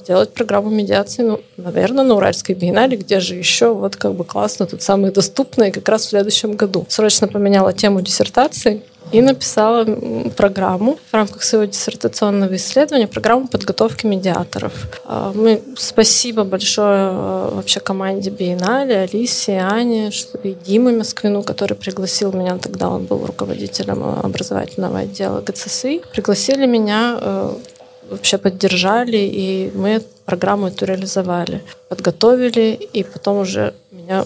сделать 0.00 0.32
программу 0.32 0.70
медиации, 0.70 1.22
ну, 1.22 1.40
наверное, 1.56 2.04
на 2.04 2.14
Уральской 2.14 2.54
биеннале, 2.54 2.96
где 2.96 3.20
же 3.20 3.34
еще 3.34 3.74
вот 3.74 3.96
как 3.96 4.14
бы 4.14 4.24
классно, 4.24 4.66
тут 4.66 4.82
самые 4.82 5.12
доступные, 5.12 5.72
как 5.72 5.88
раз 5.88 6.06
в 6.06 6.08
следующем 6.08 6.54
году. 6.54 6.86
Срочно 6.88 7.28
поменяла 7.28 7.72
тему 7.72 8.00
диссертации 8.00 8.82
и 9.12 9.20
написала 9.22 9.84
программу 10.36 10.98
в 11.10 11.14
рамках 11.14 11.42
своего 11.42 11.66
диссертационного 11.66 12.54
исследования, 12.56 13.08
программу 13.08 13.48
подготовки 13.48 14.06
медиаторов. 14.06 14.72
А, 15.04 15.32
мы 15.34 15.62
спасибо 15.76 16.44
большое 16.44 17.10
а, 17.12 17.54
вообще 17.56 17.80
команде 17.80 18.30
Биеннале, 18.30 19.00
Алисе, 19.00 19.58
Ане 19.58 20.10
и 20.44 20.54
Диме 20.54 20.92
Москвину, 20.92 21.42
который 21.42 21.74
пригласил 21.74 22.32
меня, 22.32 22.58
тогда 22.58 22.88
он 22.88 23.04
был 23.04 23.26
руководителем 23.26 24.02
образовательного 24.04 25.00
отдела 25.00 25.40
ГЦСИ, 25.40 26.02
пригласили 26.12 26.66
меня 26.66 27.18
вообще 28.10 28.38
поддержали, 28.38 29.18
и 29.18 29.70
мы 29.74 30.02
программу 30.24 30.68
эту 30.68 30.84
реализовали. 30.84 31.62
Подготовили, 31.88 32.78
и 32.92 33.02
потом 33.04 33.38
уже 33.38 33.74
меня 33.90 34.24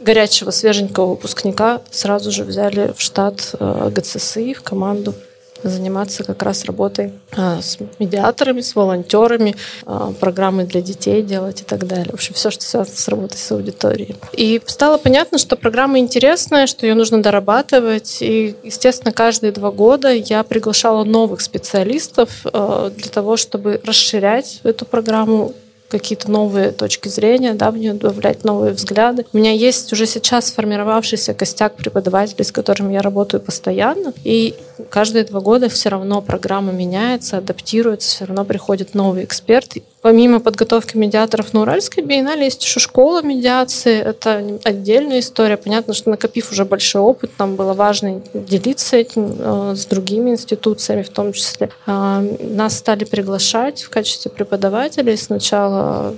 горячего, 0.00 0.50
свеженького 0.50 1.06
выпускника 1.10 1.82
сразу 1.90 2.30
же 2.30 2.44
взяли 2.44 2.92
в 2.96 3.00
штат 3.00 3.54
э, 3.58 3.90
ГЦСИ, 3.92 4.54
в 4.54 4.62
команду 4.62 5.14
заниматься 5.62 6.24
как 6.24 6.42
раз 6.42 6.64
работой 6.64 7.12
а, 7.36 7.60
с 7.60 7.78
медиаторами, 7.98 8.60
с 8.60 8.74
волонтерами, 8.74 9.56
а, 9.86 10.12
программы 10.18 10.64
для 10.64 10.80
детей 10.80 11.22
делать 11.22 11.62
и 11.62 11.64
так 11.64 11.86
далее. 11.86 12.10
В 12.10 12.14
общем, 12.14 12.34
все, 12.34 12.50
что 12.50 12.64
связано 12.64 12.96
с 12.96 13.08
работой 13.08 13.36
с 13.36 13.50
аудиторией. 13.50 14.16
И 14.32 14.60
стало 14.66 14.98
понятно, 14.98 15.38
что 15.38 15.56
программа 15.56 15.98
интересная, 15.98 16.66
что 16.66 16.86
ее 16.86 16.94
нужно 16.94 17.22
дорабатывать. 17.22 18.18
И, 18.20 18.54
естественно, 18.62 19.12
каждые 19.12 19.52
два 19.52 19.70
года 19.70 20.12
я 20.12 20.42
приглашала 20.42 21.04
новых 21.04 21.40
специалистов 21.40 22.30
а, 22.44 22.90
для 22.90 23.10
того, 23.10 23.36
чтобы 23.36 23.80
расширять 23.84 24.60
эту 24.62 24.84
программу 24.84 25.54
какие-то 25.88 26.30
новые 26.30 26.70
точки 26.70 27.08
зрения, 27.08 27.54
да, 27.54 27.70
в 27.70 27.78
нее 27.78 27.94
добавлять 27.94 28.44
новые 28.44 28.72
взгляды. 28.72 29.24
У 29.32 29.38
меня 29.38 29.52
есть 29.52 29.92
уже 29.92 30.06
сейчас 30.06 30.48
сформировавшийся 30.48 31.34
костяк 31.34 31.76
преподавателей, 31.76 32.44
с 32.44 32.52
которыми 32.52 32.92
я 32.92 33.02
работаю 33.02 33.40
постоянно, 33.40 34.12
и 34.22 34.54
каждые 34.90 35.24
два 35.24 35.40
года 35.40 35.68
все 35.68 35.88
равно 35.88 36.20
программа 36.20 36.72
меняется, 36.72 37.38
адаптируется, 37.38 38.08
все 38.08 38.24
равно 38.24 38.44
приходит 38.44 38.94
новый 38.94 39.24
эксперт, 39.24 39.76
Помимо 40.00 40.38
подготовки 40.38 40.96
медиаторов 40.96 41.52
на 41.52 41.62
Уральской 41.62 42.04
биеннале 42.04 42.44
есть 42.44 42.62
еще 42.62 42.78
школа 42.78 43.20
медиации. 43.22 43.98
Это 44.00 44.60
отдельная 44.62 45.18
история. 45.18 45.56
Понятно, 45.56 45.92
что 45.92 46.10
накопив 46.10 46.52
уже 46.52 46.64
большой 46.64 47.02
опыт, 47.02 47.32
нам 47.38 47.56
было 47.56 47.74
важно 47.74 48.22
делиться 48.32 48.96
этим 48.96 49.36
э, 49.38 49.74
с 49.76 49.86
другими 49.86 50.30
институциями 50.30 51.02
в 51.02 51.08
том 51.08 51.32
числе. 51.32 51.70
Э, 51.86 52.20
нас 52.40 52.78
стали 52.78 53.04
приглашать 53.04 53.82
в 53.82 53.90
качестве 53.90 54.30
преподавателей 54.30 55.16
сначала 55.16 56.14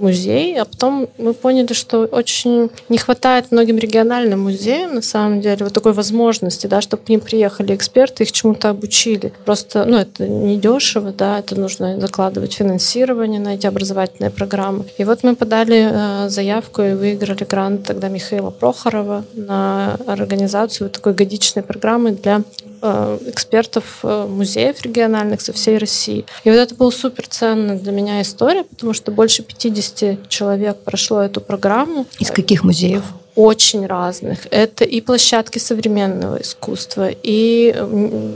музей, 0.00 0.58
а 0.58 0.64
потом 0.64 1.08
мы 1.18 1.34
поняли, 1.34 1.72
что 1.72 2.04
очень 2.04 2.70
не 2.88 2.98
хватает 2.98 3.50
многим 3.50 3.78
региональным 3.78 4.40
музеям, 4.40 4.96
на 4.96 5.02
самом 5.02 5.40
деле, 5.40 5.64
вот 5.64 5.72
такой 5.72 5.92
возможности, 5.92 6.66
да, 6.66 6.80
чтобы 6.80 7.02
к 7.04 7.08
ним 7.08 7.20
приехали 7.20 7.74
эксперты, 7.74 8.24
их 8.24 8.32
чему-то 8.32 8.70
обучили. 8.70 9.32
Просто, 9.44 9.84
ну, 9.84 9.96
это 9.98 10.26
не 10.26 10.58
дешево, 10.58 11.12
да, 11.12 11.38
это 11.38 11.58
нужно 11.58 12.00
закладывать 12.00 12.54
финансирование 12.54 13.40
на 13.40 13.54
эти 13.54 13.66
образовательные 13.66 14.30
программы. 14.30 14.84
И 14.98 15.04
вот 15.04 15.22
мы 15.22 15.36
подали 15.36 15.88
э, 15.90 16.28
заявку 16.28 16.82
и 16.82 16.94
выиграли 16.94 17.44
грант 17.44 17.84
тогда 17.84 18.08
Михаила 18.08 18.50
Прохорова 18.50 19.24
на 19.34 19.98
организацию 20.06 20.90
такой 20.90 21.14
годичной 21.14 21.62
программы 21.62 22.12
для 22.12 22.42
Э, 22.82 23.18
экспертов 23.26 24.00
э, 24.02 24.26
музеев 24.28 24.82
региональных 24.82 25.40
со 25.40 25.52
всей 25.52 25.78
России. 25.78 26.26
И 26.44 26.50
вот 26.50 26.56
это 26.56 26.74
была 26.74 26.90
супер 26.90 27.26
ценная 27.26 27.78
для 27.78 27.90
меня 27.90 28.20
история, 28.20 28.64
потому 28.64 28.92
что 28.92 29.10
больше 29.10 29.42
50 29.42 29.85
человек 30.28 30.76
прошло 30.84 31.20
эту 31.20 31.40
программу. 31.40 32.06
Из 32.18 32.30
каких 32.30 32.64
музеев? 32.64 33.02
очень 33.36 33.86
разных. 33.86 34.46
Это 34.50 34.84
и 34.84 35.00
площадки 35.02 35.58
современного 35.58 36.40
искусства, 36.40 37.10
и 37.22 37.74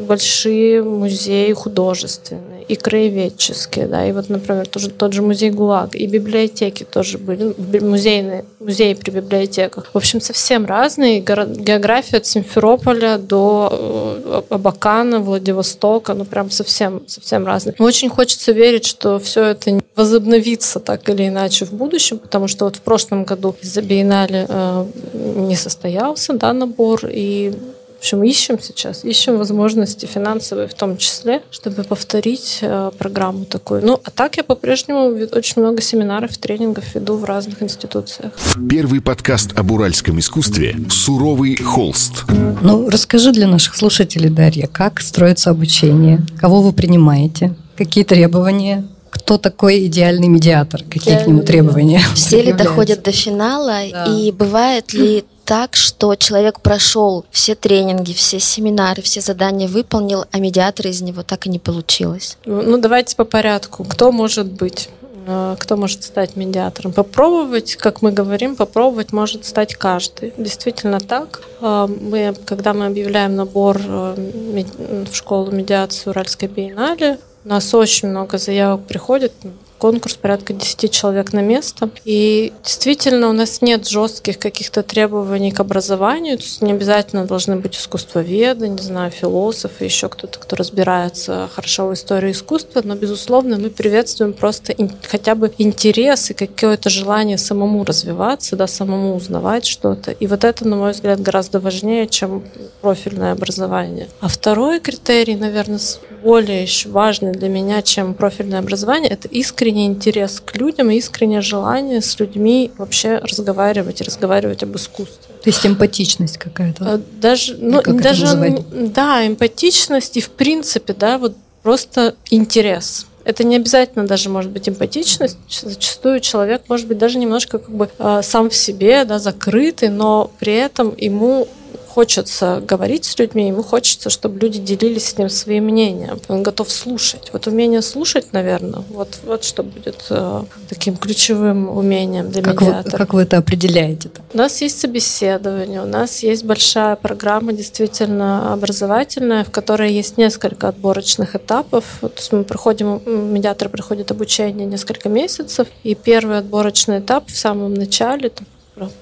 большие 0.06 0.82
музеи 0.82 1.52
художественные, 1.54 2.59
и 2.70 2.76
краеведческие, 2.76 3.86
да, 3.86 4.06
и 4.06 4.12
вот, 4.12 4.28
например, 4.28 4.66
тоже 4.68 4.90
тот 4.90 5.12
же 5.12 5.22
музей 5.22 5.50
ГУЛАГ, 5.50 5.96
и 5.96 6.06
библиотеки 6.06 6.84
тоже 6.84 7.18
были, 7.18 7.52
музейные, 7.80 8.44
музеи 8.60 8.94
при 8.94 9.10
библиотеках. 9.10 9.86
В 9.92 9.96
общем, 9.96 10.20
совсем 10.20 10.66
разные. 10.66 11.18
География 11.20 12.18
от 12.18 12.26
Симферополя 12.26 13.18
до 13.18 13.68
э, 13.72 14.42
Абакана, 14.54 15.18
Владивостока, 15.18 16.14
ну 16.14 16.24
прям 16.24 16.50
совсем, 16.50 17.02
совсем 17.08 17.44
разные. 17.44 17.74
Очень 17.80 18.08
хочется 18.08 18.52
верить, 18.52 18.86
что 18.86 19.18
все 19.18 19.46
это 19.46 19.80
возобновится 19.96 20.78
так 20.78 21.08
или 21.08 21.26
иначе 21.26 21.64
в 21.64 21.72
будущем, 21.72 22.18
потому 22.18 22.46
что 22.46 22.66
вот 22.66 22.76
в 22.76 22.82
прошлом 22.82 23.24
году 23.24 23.56
из-за 23.62 23.82
биеннале 23.82 24.46
э, 24.48 24.86
не 25.12 25.56
состоялся 25.56 26.34
да, 26.34 26.52
набор, 26.52 27.00
и 27.10 27.52
В 28.00 28.02
общем, 28.02 28.24
ищем 28.24 28.58
сейчас, 28.58 29.04
ищем 29.04 29.36
возможности 29.36 30.06
финансовые 30.06 30.68
в 30.68 30.72
том 30.72 30.96
числе, 30.96 31.42
чтобы 31.50 31.84
повторить 31.84 32.60
э, 32.62 32.90
программу 32.96 33.44
такую. 33.44 33.84
Ну, 33.84 34.00
а 34.02 34.10
так 34.10 34.38
я 34.38 34.42
по-прежнему 34.42 35.18
очень 35.32 35.60
много 35.60 35.82
семинаров, 35.82 36.38
тренингов 36.38 36.94
веду 36.94 37.18
в 37.18 37.24
разных 37.24 37.62
институциях. 37.62 38.32
Первый 38.70 39.02
подкаст 39.02 39.52
об 39.54 39.70
уральском 39.70 40.18
искусстве 40.18 40.76
«Суровый 40.88 41.56
холст». 41.56 42.24
Ну, 42.62 42.88
расскажи 42.88 43.32
для 43.32 43.46
наших 43.46 43.76
слушателей, 43.76 44.30
Дарья, 44.30 44.66
как 44.66 45.02
строится 45.02 45.50
обучение, 45.50 46.22
кого 46.38 46.62
вы 46.62 46.72
принимаете, 46.72 47.54
какие 47.76 48.04
требования 48.04 48.82
кто 49.10 49.38
такой 49.38 49.86
идеальный 49.86 50.28
медиатор? 50.28 50.82
Какие 50.84 51.14
идеальный 51.14 51.24
к 51.24 51.26
нему 51.26 51.42
требования? 51.42 52.00
Все 52.14 52.40
ли 52.40 52.52
доходят 52.52 53.02
до 53.02 53.12
финала? 53.12 53.80
Да. 53.92 54.04
И 54.06 54.32
бывает 54.32 54.94
ли 54.94 55.24
так, 55.50 55.74
что 55.74 56.14
человек 56.14 56.60
прошел 56.60 57.24
все 57.32 57.56
тренинги, 57.56 58.12
все 58.12 58.38
семинары, 58.38 59.02
все 59.02 59.20
задания 59.20 59.66
выполнил, 59.66 60.24
а 60.30 60.38
медиатор 60.38 60.86
из 60.86 61.02
него 61.02 61.24
так 61.24 61.46
и 61.46 61.50
не 61.50 61.58
получилось? 61.58 62.38
Ну, 62.44 62.62
ну 62.62 62.78
давайте 62.78 63.16
по 63.16 63.24
порядку. 63.24 63.82
Кто 63.82 64.12
может 64.12 64.46
быть? 64.46 64.88
Э, 65.26 65.56
кто 65.58 65.76
может 65.76 66.04
стать 66.04 66.36
медиатором. 66.36 66.92
Попробовать, 66.92 67.74
как 67.74 68.00
мы 68.00 68.12
говорим, 68.12 68.54
попробовать 68.54 69.12
может 69.12 69.44
стать 69.44 69.74
каждый. 69.74 70.32
Действительно 70.36 71.00
так. 71.00 71.42
Э, 71.60 71.88
мы, 71.88 72.32
когда 72.44 72.72
мы 72.72 72.86
объявляем 72.86 73.34
набор 73.34 73.80
э, 73.84 74.64
в 75.10 75.16
школу 75.16 75.50
медиации 75.50 76.10
Уральской 76.10 76.48
биеннале, 76.48 77.18
у 77.44 77.48
нас 77.48 77.74
очень 77.74 78.10
много 78.10 78.38
заявок 78.38 78.86
приходит, 78.86 79.32
конкурс 79.80 80.14
порядка 80.14 80.52
10 80.52 80.92
человек 80.92 81.32
на 81.32 81.40
место. 81.40 81.90
И 82.04 82.52
действительно 82.62 83.30
у 83.30 83.32
нас 83.32 83.62
нет 83.62 83.88
жестких 83.88 84.38
каких-то 84.38 84.82
требований 84.82 85.50
к 85.50 85.60
образованию. 85.60 86.36
То 86.36 86.44
есть 86.44 86.62
не 86.62 86.72
обязательно 86.72 87.24
должны 87.24 87.56
быть 87.56 87.76
искусствоведы, 87.76 88.68
не 88.68 88.82
знаю, 88.82 89.10
философы, 89.10 89.84
еще 89.84 90.08
кто-то, 90.08 90.38
кто 90.38 90.54
разбирается 90.56 91.48
хорошо 91.54 91.88
в 91.88 91.94
истории 91.94 92.32
искусства. 92.32 92.82
Но, 92.84 92.94
безусловно, 92.94 93.56
мы 93.56 93.70
приветствуем 93.70 94.34
просто 94.34 94.74
хотя 95.08 95.34
бы 95.34 95.52
интерес 95.56 96.30
и 96.30 96.34
какое-то 96.34 96.90
желание 96.90 97.38
самому 97.38 97.82
развиваться, 97.84 98.56
да, 98.56 98.66
самому 98.66 99.16
узнавать 99.16 99.64
что-то. 99.64 100.10
И 100.10 100.26
вот 100.26 100.44
это, 100.44 100.68
на 100.68 100.76
мой 100.76 100.92
взгляд, 100.92 101.20
гораздо 101.20 101.58
важнее, 101.58 102.06
чем 102.06 102.44
профильное 102.82 103.32
образование. 103.32 104.08
А 104.20 104.28
второй 104.28 104.80
критерий, 104.80 105.36
наверное, 105.36 105.80
более 106.22 106.62
еще 106.62 106.90
важный 106.90 107.32
для 107.32 107.48
меня, 107.48 107.80
чем 107.82 108.14
профильное 108.14 108.58
образование, 108.58 109.10
это 109.10 109.26
искренне 109.28 109.69
искренний 109.70 109.86
интерес 109.86 110.42
к 110.44 110.56
людям 110.56 110.90
и 110.90 110.96
искреннее 110.96 111.40
желание 111.40 112.00
с 112.00 112.18
людьми 112.18 112.70
вообще 112.76 113.18
разговаривать 113.18 114.00
и 114.00 114.04
разговаривать 114.04 114.62
об 114.62 114.76
искусстве. 114.76 115.34
То 115.42 115.48
есть 115.48 115.64
эмпатичность 115.64 116.38
какая-то. 116.38 116.94
А, 116.94 117.00
даже, 117.20 117.56
ну, 117.56 117.80
даже, 117.82 118.26
да, 118.72 119.26
эмпатичность 119.26 120.16
и 120.16 120.20
в 120.20 120.30
принципе, 120.30 120.92
да, 120.92 121.18
вот 121.18 121.36
просто 121.62 122.14
интерес. 122.30 123.06
Это 123.24 123.44
не 123.44 123.56
обязательно 123.56 124.06
даже 124.06 124.28
может 124.28 124.50
быть 124.50 124.68
эмпатичность. 124.68 125.38
Зачастую 125.62 126.20
человек 126.20 126.62
может 126.68 126.86
быть 126.88 126.98
даже 126.98 127.18
немножко 127.18 127.58
как 127.58 127.70
бы 127.70 127.88
а, 127.98 128.22
сам 128.22 128.50
в 128.50 128.54
себе, 128.54 129.04
да, 129.04 129.18
закрытый, 129.18 129.88
но 129.88 130.30
при 130.40 130.54
этом 130.54 130.94
ему 130.96 131.46
хочется 131.90 132.62
говорить 132.66 133.04
с 133.04 133.18
людьми, 133.18 133.48
ему 133.48 133.62
хочется, 133.62 134.10
чтобы 134.10 134.38
люди 134.38 134.58
делились 134.58 135.08
с 135.08 135.18
ним 135.18 135.28
своим 135.28 135.64
мнением. 135.64 136.20
Он 136.28 136.42
готов 136.42 136.70
слушать. 136.70 137.30
Вот 137.32 137.46
умение 137.46 137.82
слушать, 137.82 138.32
наверное, 138.32 138.84
вот, 138.90 139.18
вот 139.24 139.44
что 139.44 139.62
будет 139.62 140.06
э, 140.10 140.42
таким 140.68 140.96
ключевым 140.96 141.68
умением 141.68 142.30
для 142.30 142.42
как 142.42 142.60
медиатора. 142.60 142.92
Вы, 142.92 142.98
как 142.98 143.14
вы 143.14 143.22
это 143.22 143.38
определяете? 143.38 144.08
-то? 144.08 144.20
У 144.34 144.38
нас 144.38 144.62
есть 144.62 144.80
собеседование, 144.80 145.82
у 145.82 145.86
нас 145.86 146.22
есть 146.22 146.44
большая 146.44 146.96
программа, 146.96 147.52
действительно 147.52 148.52
образовательная, 148.52 149.44
в 149.44 149.50
которой 149.50 149.92
есть 149.92 150.16
несколько 150.18 150.68
отборочных 150.68 151.34
этапов. 151.34 151.84
То 152.00 152.12
есть 152.16 152.32
мы 152.32 152.44
проходим, 152.44 153.00
медиатор 153.06 153.68
проходит 153.68 154.10
обучение 154.10 154.66
несколько 154.66 155.08
месяцев, 155.08 155.66
и 155.82 155.94
первый 155.94 156.38
отборочный 156.38 157.00
этап 157.00 157.28
в 157.28 157.36
самом 157.36 157.74
начале, 157.74 158.30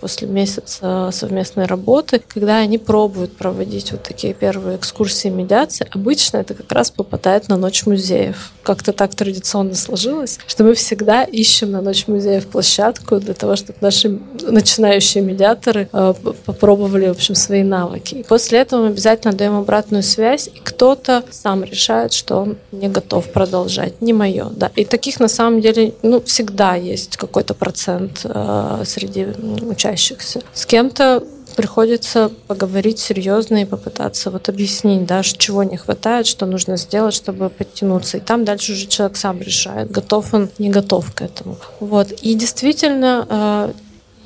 после 0.00 0.28
месяца 0.28 1.10
совместной 1.12 1.66
работы, 1.66 2.20
когда 2.26 2.58
они 2.58 2.78
пробуют 2.78 3.36
проводить 3.36 3.92
вот 3.92 4.02
такие 4.02 4.34
первые 4.34 4.76
экскурсии 4.76 5.28
медиации, 5.28 5.86
обычно 5.90 6.38
это 6.38 6.54
как 6.54 6.70
раз 6.72 6.90
попадает 6.90 7.48
на 7.48 7.56
Ночь 7.56 7.86
музеев. 7.86 8.52
Как-то 8.62 8.92
так 8.92 9.14
традиционно 9.14 9.74
сложилось, 9.74 10.38
что 10.46 10.64
мы 10.64 10.74
всегда 10.74 11.24
ищем 11.24 11.70
на 11.70 11.80
Ночь 11.80 12.06
музеев 12.06 12.46
площадку 12.46 13.20
для 13.20 13.34
того, 13.34 13.56
чтобы 13.56 13.78
наши 13.80 14.18
начинающие 14.42 15.22
медиаторы 15.22 15.88
э, 15.92 16.14
попробовали, 16.44 17.08
в 17.08 17.12
общем, 17.12 17.34
свои 17.34 17.62
навыки. 17.62 18.16
И 18.16 18.22
после 18.22 18.60
этого 18.60 18.82
мы 18.82 18.88
обязательно 18.88 19.32
даем 19.32 19.56
обратную 19.56 20.02
связь, 20.02 20.48
и 20.48 20.58
кто-то 20.62 21.24
сам 21.30 21.64
решает, 21.64 22.12
что 22.12 22.36
он 22.36 22.56
не 22.72 22.88
готов 22.88 23.30
продолжать. 23.32 24.00
Не 24.00 24.12
мое, 24.12 24.48
да. 24.50 24.70
И 24.76 24.84
таких 24.84 25.20
на 25.20 25.28
самом 25.28 25.60
деле, 25.60 25.94
ну, 26.02 26.20
всегда 26.20 26.74
есть 26.74 27.16
какой-то 27.16 27.54
процент 27.54 28.20
э, 28.24 28.82
среди 28.84 29.26
учащихся. 29.68 30.40
С 30.52 30.66
кем-то 30.66 31.24
приходится 31.56 32.30
поговорить 32.46 33.00
серьезно 33.00 33.62
и 33.62 33.64
попытаться 33.64 34.30
вот 34.30 34.48
объяснить, 34.48 35.06
да, 35.06 35.22
чего 35.22 35.64
не 35.64 35.76
хватает, 35.76 36.26
что 36.26 36.46
нужно 36.46 36.76
сделать, 36.76 37.14
чтобы 37.14 37.50
подтянуться. 37.50 38.18
И 38.18 38.20
там 38.20 38.44
дальше 38.44 38.72
уже 38.72 38.86
человек 38.86 39.16
сам 39.16 39.40
решает, 39.40 39.90
готов 39.90 40.34
он, 40.34 40.50
не 40.58 40.70
готов 40.70 41.12
к 41.12 41.22
этому. 41.22 41.56
Вот. 41.80 42.12
И 42.22 42.34
действительно, 42.34 43.26
э, 43.28 43.72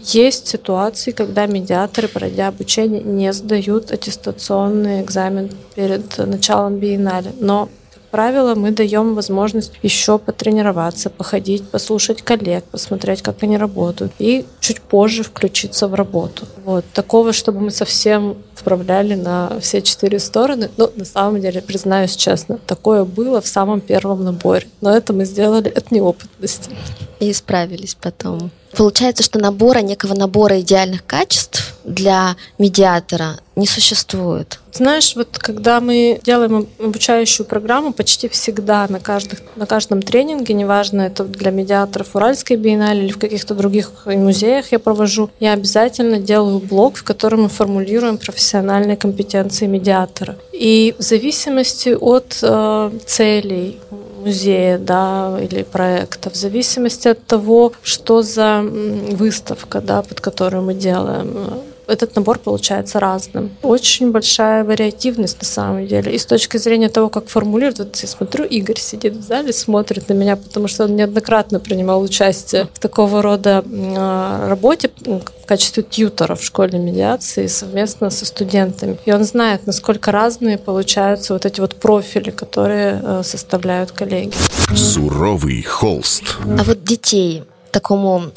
есть 0.03 0.49
ситуации, 0.49 1.13
когда 1.13 1.47
медиаторы, 1.47 2.09
пройдя 2.09 2.49
обучение, 2.49 3.03
не 3.03 3.33
сдают 3.33 3.93
аттестационный 3.93 5.01
экзамен 5.01 5.51
перед 5.75 6.19
началом 6.19 6.79
биеннале. 6.79 7.33
Но 7.39 7.69
правило, 8.13 8.55
мы 8.55 8.71
даем 8.71 9.15
возможность 9.15 9.73
еще 9.83 10.19
потренироваться, 10.19 11.11
походить, 11.11 11.69
послушать 11.69 12.23
коллег, 12.23 12.63
посмотреть, 12.65 13.23
как 13.23 13.43
они 13.43 13.57
работают, 13.57 14.13
и 14.21 14.45
чуть 14.61 14.81
позже 14.81 15.25
включиться 15.25 15.89
в 15.89 15.95
работу. 15.95 16.47
Вот. 16.65 16.85
Такого, 16.93 17.33
чтобы 17.33 17.61
мы 17.61 17.71
совсем 17.71 18.37
вправляли 18.55 19.15
на 19.15 19.59
все 19.61 19.83
четыре 19.83 20.21
стороны, 20.21 20.71
ну, 20.77 20.91
на 20.95 21.05
самом 21.05 21.41
деле, 21.41 21.63
признаюсь 21.63 22.15
честно, 22.15 22.59
такое 22.67 23.05
было 23.05 23.41
в 23.41 23.49
самом 23.49 23.81
первом 23.81 24.23
наборе. 24.23 24.69
Но 24.81 24.95
это 24.95 25.13
мы 25.13 25.25
сделали 25.25 25.71
от 25.71 25.91
неопытности. 25.91 26.71
И 27.19 27.31
исправились 27.31 27.97
потом. 28.01 28.51
Получается, 28.77 29.23
что 29.23 29.39
набора, 29.39 29.81
некого 29.81 30.15
набора 30.15 30.61
идеальных 30.61 31.05
качеств 31.05 31.75
для 31.85 32.37
медиатора 32.59 33.37
не 33.55 33.67
существует. 33.67 34.59
Знаешь, 34.73 35.15
вот 35.15 35.39
когда 35.39 35.81
мы 35.81 36.21
делаем 36.25 36.67
обучающую 36.79 37.45
программу, 37.45 37.93
почти 37.93 38.29
всегда 38.29 38.87
на, 38.89 38.99
каждых, 38.99 39.41
на 39.57 39.67
каждом 39.67 40.01
тренинге, 40.01 40.55
неважно, 40.55 41.03
это 41.03 41.25
для 41.25 41.51
медиаторов 41.51 42.17
Уральской 42.17 42.57
биеннале 42.57 43.05
или 43.05 43.13
в 43.13 43.19
каких-то 43.19 43.55
других 43.55 44.07
музеях 44.07 44.73
я 44.73 44.79
провожу, 44.79 45.29
я 45.41 45.53
обязательно 45.53 46.19
делаю 46.19 46.59
блок, 46.59 46.97
в 46.97 47.05
котором 47.05 47.43
мы 47.43 47.49
формулируем 47.51 48.17
профессиональные 48.17 48.97
компетенции 48.97 49.67
медиатора. 49.67 50.37
И 50.53 50.95
в 50.99 51.03
зависимости 51.03 51.91
от 51.91 52.39
э, 52.41 52.91
целей 53.05 53.79
музея 54.25 54.79
да, 54.79 55.39
или 55.41 55.63
проекта, 55.63 56.31
в 56.31 56.35
зависимости 56.35 57.09
от 57.09 57.25
того, 57.27 57.73
что 57.83 58.23
за 58.23 58.63
выставка, 58.63 59.81
да, 59.81 60.03
под 60.03 60.21
которую 60.21 60.63
мы 60.63 60.75
делаем 60.75 61.63
этот 61.93 62.17
набор 62.17 62.39
получается 62.39 62.99
разным. 63.01 63.51
Очень 63.63 64.11
большая 64.11 64.65
вариативность 64.65 65.41
на 65.41 65.47
самом 65.47 65.87
деле. 65.87 66.13
И 66.13 66.19
с 66.19 66.27
точки 66.27 66.57
зрения 66.57 66.89
того, 66.89 67.09
как 67.09 67.29
формулируют, 67.29 67.79
вот 67.79 67.97
я 67.97 68.09
смотрю, 68.09 68.45
Игорь 68.45 68.79
сидит 68.79 69.17
в 69.17 69.23
зале, 69.23 69.53
смотрит 69.53 70.09
на 70.09 70.15
меня, 70.15 70.37
потому 70.37 70.69
что 70.69 70.85
он 70.85 70.97
неоднократно 70.97 71.61
принимал 71.61 72.03
участие 72.03 72.69
в 72.73 72.79
такого 72.79 73.23
рода 73.23 73.65
а, 73.67 74.49
работе 74.49 74.91
в 75.05 75.47
качестве 75.47 75.83
тьютера 75.83 76.35
в 76.35 76.43
школьной 76.43 76.79
медиации 76.79 77.47
совместно 77.47 78.11
со 78.11 78.27
студентами. 78.27 78.99
И 79.05 79.13
он 79.13 79.25
знает, 79.25 79.67
насколько 79.67 80.13
разные 80.13 80.59
получаются 80.59 81.33
вот 81.33 81.47
эти 81.47 81.61
вот 81.61 81.77
профили, 81.77 82.31
которые 82.31 83.01
э, 83.03 83.23
составляют 83.25 83.93
коллеги. 83.93 84.35
Суровый 84.75 85.63
холст. 85.63 86.25
А 86.59 86.65
вот 86.65 86.85
детей 86.85 87.45
такому 87.71 88.31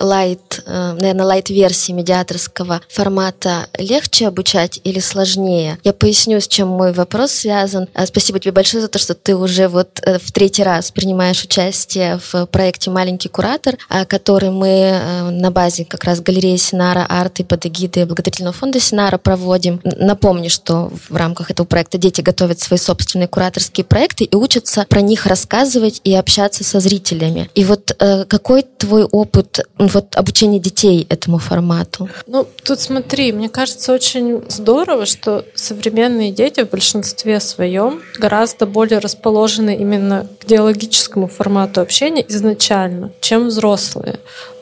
лайт, 0.00 0.62
э, 0.64 0.92
наверное, 0.98 1.26
лайт-версии 1.26 1.92
медиаторского 1.92 2.80
формата 2.88 3.68
легче 3.76 4.28
обучать 4.28 4.80
или 4.84 5.00
сложнее? 5.00 5.78
Я 5.84 5.92
поясню, 5.92 6.40
с 6.40 6.48
чем 6.48 6.68
мой 6.68 6.92
вопрос 6.92 7.32
связан. 7.32 7.88
А, 7.94 8.06
спасибо 8.06 8.38
тебе 8.38 8.52
большое 8.52 8.82
за 8.82 8.88
то, 8.88 8.98
что 8.98 9.14
ты 9.14 9.36
уже 9.36 9.68
вот 9.68 10.00
э, 10.02 10.18
в 10.18 10.32
третий 10.32 10.62
раз 10.62 10.90
принимаешь 10.90 11.42
участие 11.42 12.20
в 12.32 12.46
проекте 12.46 12.90
«Маленький 12.90 13.28
куратор», 13.28 13.76
а, 13.88 14.04
который 14.04 14.50
мы 14.50 14.68
э, 14.68 15.30
на 15.30 15.50
базе 15.50 15.84
как 15.84 16.04
раз 16.04 16.20
галереи 16.20 16.56
Синара 16.56 17.06
Арт 17.08 17.40
и 17.40 17.44
под 17.44 17.66
эгидой 17.66 18.04
благотворительного 18.04 18.54
фонда 18.54 18.80
Синара 18.80 19.18
проводим. 19.18 19.80
Напомню, 19.84 20.50
что 20.50 20.90
в 21.08 21.16
рамках 21.16 21.50
этого 21.50 21.66
проекта 21.66 21.98
дети 21.98 22.20
готовят 22.20 22.60
свои 22.60 22.78
собственные 22.78 23.28
кураторские 23.28 23.84
проекты 23.84 24.24
и 24.24 24.36
учатся 24.36 24.86
про 24.88 25.00
них 25.00 25.26
рассказывать 25.26 26.00
и 26.04 26.14
общаться 26.14 26.64
со 26.64 26.80
зрителями. 26.80 27.50
И 27.54 27.64
вот 27.64 27.96
какой 28.28 28.62
твой 28.62 29.04
опыт 29.04 29.60
вот 29.88 30.16
обучение 30.16 30.60
детей 30.60 31.06
этому 31.08 31.38
формату? 31.38 32.08
Ну, 32.26 32.46
тут 32.64 32.80
смотри, 32.80 33.32
мне 33.32 33.48
кажется 33.48 33.92
очень 33.92 34.42
здорово, 34.48 35.06
что 35.06 35.44
современные 35.54 36.32
дети 36.32 36.62
в 36.62 36.70
большинстве 36.70 37.40
своем 37.40 38.00
гораздо 38.18 38.66
более 38.66 38.98
расположены 38.98 39.76
именно 39.76 40.26
к 40.40 40.46
диалогическому 40.46 41.28
формату 41.28 41.80
общения 41.80 42.24
изначально, 42.28 43.12
чем 43.20 43.48
взрослые. 43.48 44.18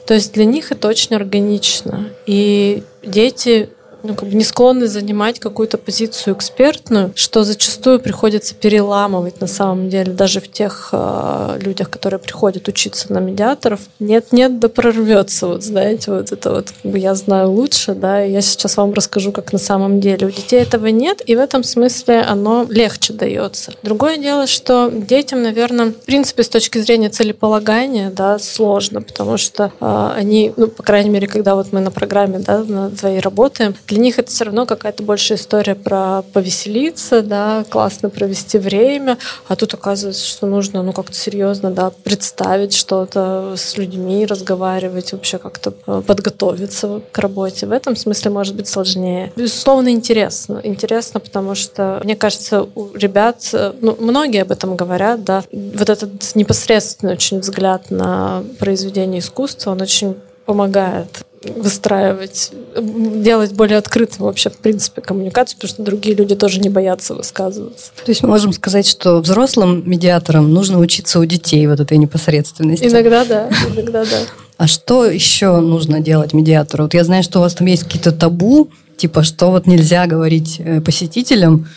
То 0.06 0.14
есть 0.14 0.32
для 0.32 0.44
них 0.44 0.70
это 0.70 0.88
очень 0.88 1.16
органично. 1.16 2.08
И 2.26 2.84
дети 3.02 3.70
ну, 4.06 4.14
как 4.14 4.28
бы 4.28 4.34
не 4.34 4.44
склонны 4.44 4.86
занимать 4.86 5.40
какую-то 5.40 5.78
позицию 5.78 6.34
экспертную, 6.34 7.12
что 7.14 7.44
зачастую 7.44 8.00
приходится 8.00 8.54
переламывать 8.54 9.40
на 9.40 9.46
самом 9.46 9.88
деле, 9.88 10.12
даже 10.12 10.40
в 10.40 10.50
тех 10.50 10.90
э, 10.92 11.58
людях, 11.60 11.90
которые 11.90 12.20
приходят 12.20 12.68
учиться 12.68 13.12
на 13.12 13.18
медиаторов. 13.18 13.80
Нет-нет, 13.98 14.58
да 14.58 14.68
прорвется, 14.68 15.46
вот 15.46 15.62
знаете, 15.62 16.12
вот 16.12 16.32
это 16.32 16.50
вот 16.52 16.72
я 16.84 17.14
знаю 17.14 17.50
лучше, 17.50 17.94
да, 17.94 18.24
и 18.24 18.32
я 18.32 18.40
сейчас 18.40 18.76
вам 18.76 18.92
расскажу, 18.92 19.32
как 19.32 19.52
на 19.52 19.58
самом 19.58 20.00
деле. 20.00 20.26
У 20.26 20.30
детей 20.30 20.60
этого 20.60 20.86
нет, 20.86 21.22
и 21.26 21.36
в 21.36 21.38
этом 21.38 21.64
смысле 21.64 22.20
оно 22.20 22.66
легче 22.68 23.12
дается. 23.12 23.72
Другое 23.82 24.18
дело, 24.18 24.46
что 24.46 24.90
детям, 24.90 25.42
наверное, 25.42 25.86
в 25.86 26.04
принципе, 26.04 26.42
с 26.42 26.48
точки 26.48 26.78
зрения 26.78 27.08
целеполагания, 27.08 28.10
да, 28.10 28.38
сложно, 28.38 29.02
потому 29.02 29.36
что 29.36 29.72
э, 29.80 30.10
они, 30.16 30.52
ну, 30.56 30.68
по 30.68 30.82
крайней 30.82 31.10
мере, 31.10 31.26
когда 31.26 31.54
вот 31.54 31.72
мы 31.72 31.80
на 31.80 31.90
программе, 31.90 32.38
да, 32.38 32.64
на 32.64 32.90
твоей 32.90 33.20
работаем, 33.20 33.74
для 33.96 34.02
них 34.02 34.18
это 34.18 34.30
все 34.30 34.44
равно 34.44 34.66
какая-то 34.66 35.02
большая 35.02 35.38
история 35.38 35.74
про 35.74 36.20
повеселиться, 36.35 37.22
да, 37.22 37.64
классно 37.70 38.11
провести 38.11 38.59
время, 38.59 39.16
а 39.48 39.56
тут 39.56 39.72
оказывается, 39.72 40.26
что 40.26 40.46
нужно, 40.46 40.82
ну, 40.82 40.92
как-то 40.92 41.14
серьезно, 41.14 41.70
да, 41.70 41.90
представить 42.04 42.74
что-то 42.74 43.54
с 43.56 43.78
людьми, 43.78 44.26
разговаривать, 44.26 45.12
вообще 45.12 45.38
как-то 45.38 45.72
э, 45.87 46.02
подготовиться 46.06 47.00
к 47.11 47.18
работе. 47.18 47.66
В 47.66 47.72
этом 47.72 47.96
смысле 47.96 48.32
может 48.32 48.54
быть 48.54 48.68
сложнее. 48.68 49.32
Безусловно, 49.35 49.88
интересно. 49.88 50.61
Интересно, 50.62 51.18
потому 51.18 51.54
что, 51.54 52.02
мне 52.04 52.16
кажется, 52.16 52.68
у 52.74 52.94
ребят, 52.94 53.48
э, 53.54 53.72
ну, 53.80 53.96
многие 53.98 54.42
об 54.42 54.50
этом 54.50 54.76
говорят, 54.76 55.24
да, 55.24 55.42
вот 55.50 55.88
этот 55.88 56.35
непосредственный 56.35 57.14
очень 57.14 57.38
взгляд 57.38 57.90
на 57.90 58.44
произведение 58.59 59.20
искусства, 59.20 59.70
он 59.70 59.80
очень 59.80 60.16
помогает 60.46 61.25
выстраивать, 61.54 62.52
делать 62.76 63.52
более 63.52 63.78
открытым 63.78 64.26
вообще, 64.26 64.50
в 64.50 64.56
принципе, 64.59 65.00
коммуникацию, 65.00 65.56
потому 65.56 65.68
что 65.68 65.82
другие 65.82 66.14
люди 66.14 66.35
тоже 66.35 66.61
не 66.61 66.68
боятся 66.68 67.14
высказываться. 67.14 67.92
То 68.04 68.11
есть 68.11 68.22
мы 68.22 68.28
можем 68.28 68.52
сказать, 68.52 68.87
что 68.87 69.20
взрослым 69.20 69.88
медиаторам 69.88 70.52
нужно 70.52 70.78
учиться 70.78 71.20
у 71.20 71.24
детей 71.24 71.66
вот 71.66 71.80
этой 71.80 71.98
непосредственности. 71.98 72.87
Иногда 72.87 73.24
да, 73.24 73.48
иногда 73.72 74.04
да. 74.04 74.18
А 74.56 74.66
что 74.66 75.04
еще 75.04 75.61
нужно 75.61 76.00
делать 76.00 76.32
медиатору? 76.32 76.85
Вот 76.85 76.94
я 76.94 77.04
знаю, 77.04 77.22
что 77.22 77.38
у 77.38 77.42
вас 77.42 77.54
там 77.54 77.66
есть 77.66 77.85
какие-то 77.85 78.12
табу, 78.12 78.70
типа, 78.96 79.22
что 79.22 79.50
вот 79.50 79.66
нельзя 79.66 80.06
говорить 80.06 80.56
э, 80.59 80.80
посетителям 80.80 81.68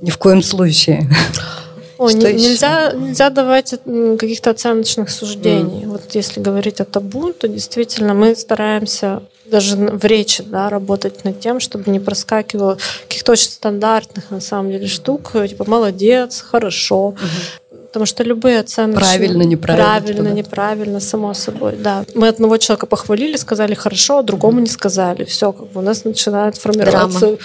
ни 0.00 0.10
в 0.10 0.18
коем 0.18 0.42
случае. 0.42 1.10
О, 1.98 2.10
не, 2.10 2.32
нельзя, 2.32 2.92
нельзя 2.92 3.30
давать 3.30 3.74
каких-то 4.18 4.50
оценочных 4.50 5.10
суждений. 5.10 5.84
Mm. 5.84 5.88
Вот 5.88 6.14
если 6.14 6.40
говорить 6.40 6.80
о 6.80 6.84
табу, 6.84 7.32
то 7.32 7.48
действительно 7.48 8.14
мы 8.14 8.34
стараемся 8.36 9.22
даже 9.44 9.76
в 9.76 10.04
речи 10.04 10.42
да, 10.46 10.68
работать 10.68 11.24
над 11.24 11.40
тем, 11.40 11.58
чтобы 11.58 11.90
не 11.90 12.00
проскакивало 12.00 12.78
каких-то 13.08 13.32
очень 13.32 13.50
стандартных 13.50 14.30
на 14.30 14.40
самом 14.40 14.70
деле 14.70 14.86
штук, 14.86 15.32
типа 15.32 15.68
молодец, 15.68 16.40
хорошо. 16.40 17.14
Mm-hmm 17.16 17.67
Потому 17.88 18.04
что 18.04 18.22
любые 18.22 18.60
оценки... 18.60 18.96
Правильно, 18.96 19.42
неправильно. 19.42 19.86
Правильно, 19.86 20.28
типа, 20.28 20.36
неправильно, 20.36 21.00
само 21.00 21.32
собой, 21.32 21.74
да. 21.78 22.04
Мы 22.14 22.28
одного 22.28 22.58
человека 22.58 22.84
похвалили, 22.86 23.36
сказали 23.36 23.72
хорошо, 23.74 24.18
а 24.18 24.22
другому 24.22 24.60
не 24.60 24.66
сказали. 24.66 25.24
Все, 25.24 25.52
как 25.52 25.68
бы 25.68 25.80
у 25.80 25.82
нас 25.82 26.04
начинает 26.04 26.58
формироваться 26.58 27.20
Драма. 27.20 27.38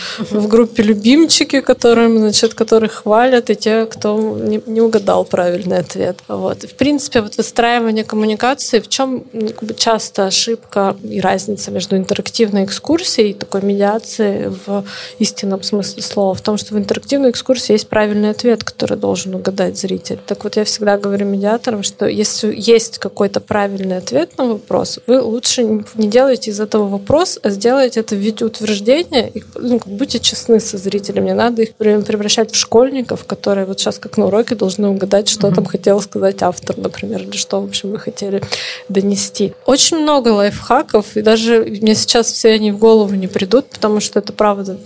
в 0.44 0.48
группе 0.50 0.84
любимчики, 0.84 1.62
которым, 1.62 2.18
значит, 2.18 2.56
которых 2.56 2.92
хвалят, 2.92 3.50
и 3.50 3.56
те, 3.56 3.86
кто 3.86 4.18
не, 4.20 4.62
не 4.66 4.82
угадал 4.82 5.24
правильный 5.24 5.78
ответ. 5.78 6.20
Вот. 6.28 6.64
в 6.64 6.76
принципе, 6.76 7.22
вот 7.22 7.38
выстраивание 7.38 8.04
коммуникации, 8.04 8.82
в 8.82 8.90
чем 8.90 9.22
как 9.22 9.64
бы, 9.64 9.74
часто 9.74 10.26
ошибка 10.26 10.98
и 11.04 11.22
разница 11.22 11.72
между 11.72 11.96
интерактивной 11.96 12.66
экскурсией 12.66 13.32
и 13.32 13.34
такой 13.34 13.62
медиацией 13.62 14.50
в 14.66 14.84
истинном 15.20 15.64
смысле 15.64 16.04
слова, 16.04 16.34
в 16.36 16.42
том, 16.42 16.58
что 16.58 16.76
в 16.76 16.78
интерактивной 16.78 17.30
экскурсии 17.30 17.72
есть 17.72 17.88
правильный 17.88 18.32
ответ, 18.32 18.66
который 18.66 18.98
должен 18.98 19.36
угадать 19.36 19.78
зритель 19.78 20.20
так 20.34 20.44
вот 20.46 20.56
я 20.56 20.64
всегда 20.64 20.98
говорю 20.98 21.28
медиаторам, 21.28 21.84
что 21.84 22.08
если 22.08 22.56
есть 22.58 22.98
какой-то 22.98 23.40
правильный 23.40 23.98
ответ 23.98 24.36
на 24.40 24.46
вопрос, 24.48 24.98
вы 25.06 25.22
лучше 25.22 25.62
не 25.94 26.08
делайте 26.08 26.50
из 26.50 26.60
этого 26.60 26.88
вопрос, 26.88 27.38
а 27.44 27.52
сделайте 27.52 28.00
это 28.00 28.16
в 28.16 28.18
виде 28.18 28.44
утверждения. 28.44 29.30
И, 29.30 29.44
ну, 29.54 29.80
будьте 29.86 30.18
честны 30.18 30.60
со 30.60 30.80
зрителями. 30.80 31.28
Не 31.28 31.36
надо 31.36 31.62
их 31.62 31.76
превращать 31.76 32.52
в 32.52 32.56
школьников, 32.56 33.26
которые 33.26 33.68
вот 33.68 33.80
сейчас 33.80 34.00
как 34.00 34.18
на 34.18 34.26
уроке 34.26 34.56
должны 34.56 34.88
угадать, 34.88 35.30
что 35.30 35.50
mm-hmm. 35.50 35.54
там 35.54 35.66
хотел 35.66 36.02
сказать 36.02 36.42
автор, 36.42 36.80
например, 36.80 37.22
или 37.22 37.38
что, 37.38 37.62
в 37.62 37.66
общем, 37.66 37.92
вы 37.92 38.00
хотели 38.00 38.42
донести. 38.90 39.54
Очень 39.68 39.98
много 39.98 40.30
лайфхаков, 40.30 41.16
и 41.16 41.22
даже 41.22 41.64
мне 41.64 41.94
сейчас 41.94 42.32
все 42.32 42.54
они 42.54 42.72
в 42.72 42.80
голову 42.80 43.14
не 43.14 43.28
придут, 43.28 43.68
потому 43.68 44.00
что 44.00 44.18
это 44.18 44.34
правда 44.34 44.80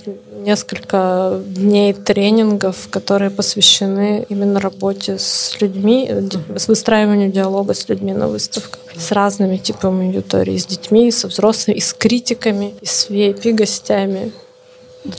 несколько 0.47 1.41
дней 1.45 1.93
тренингов, 1.93 2.87
которые 2.89 3.29
посвящены 3.29 4.25
именно 4.29 4.61
работе 4.61 5.17
с 5.19 5.57
людьми, 5.59 6.09
с 6.55 6.67
выстраиванию 6.69 7.29
диалога 7.29 7.73
с 7.73 7.89
людьми 7.89 8.13
на 8.13 8.29
выставках, 8.29 8.79
с 8.95 9.11
разными 9.11 9.57
типами 9.57 10.07
аудитории, 10.07 10.57
с 10.57 10.65
детьми, 10.65 11.11
со 11.11 11.27
взрослыми, 11.27 11.77
и 11.77 11.81
с 11.81 11.93
критиками, 11.93 12.73
и 12.81 12.85
с 12.85 13.09
VIP-гостями. 13.09 14.31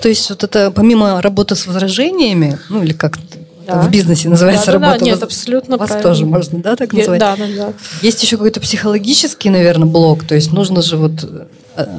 То 0.01 0.09
есть 0.09 0.31
вот 0.31 0.45
это 0.45 0.71
помимо 0.71 1.21
работы 1.21 1.55
с 1.55 1.67
возражениями, 1.67 2.59
ну 2.71 2.83
или 2.83 2.95
как 2.95 3.19
да. 3.67 3.83
в 3.83 3.91
бизнесе 3.91 4.31
называется 4.31 4.67
да, 4.67 4.73
работа. 4.73 4.99
Да, 4.99 5.05
нет, 5.05 5.23
абсолютно 5.23 5.77
Вас 5.77 5.89
правильно. 5.89 6.11
тоже 6.11 6.25
можно, 6.25 6.59
да, 6.61 6.75
так 6.75 6.93
называть? 6.95 7.21
Да, 7.21 7.37
да, 7.37 7.45
да. 7.55 7.73
Есть 8.01 8.23
еще 8.23 8.37
какой-то 8.37 8.61
психологический, 8.61 9.51
наверное, 9.51 9.87
блок, 9.87 10.25
то 10.25 10.35
есть 10.35 10.53
нужно 10.53 10.81
же 10.81 10.97
вот 10.97 11.23
э, 11.23 11.47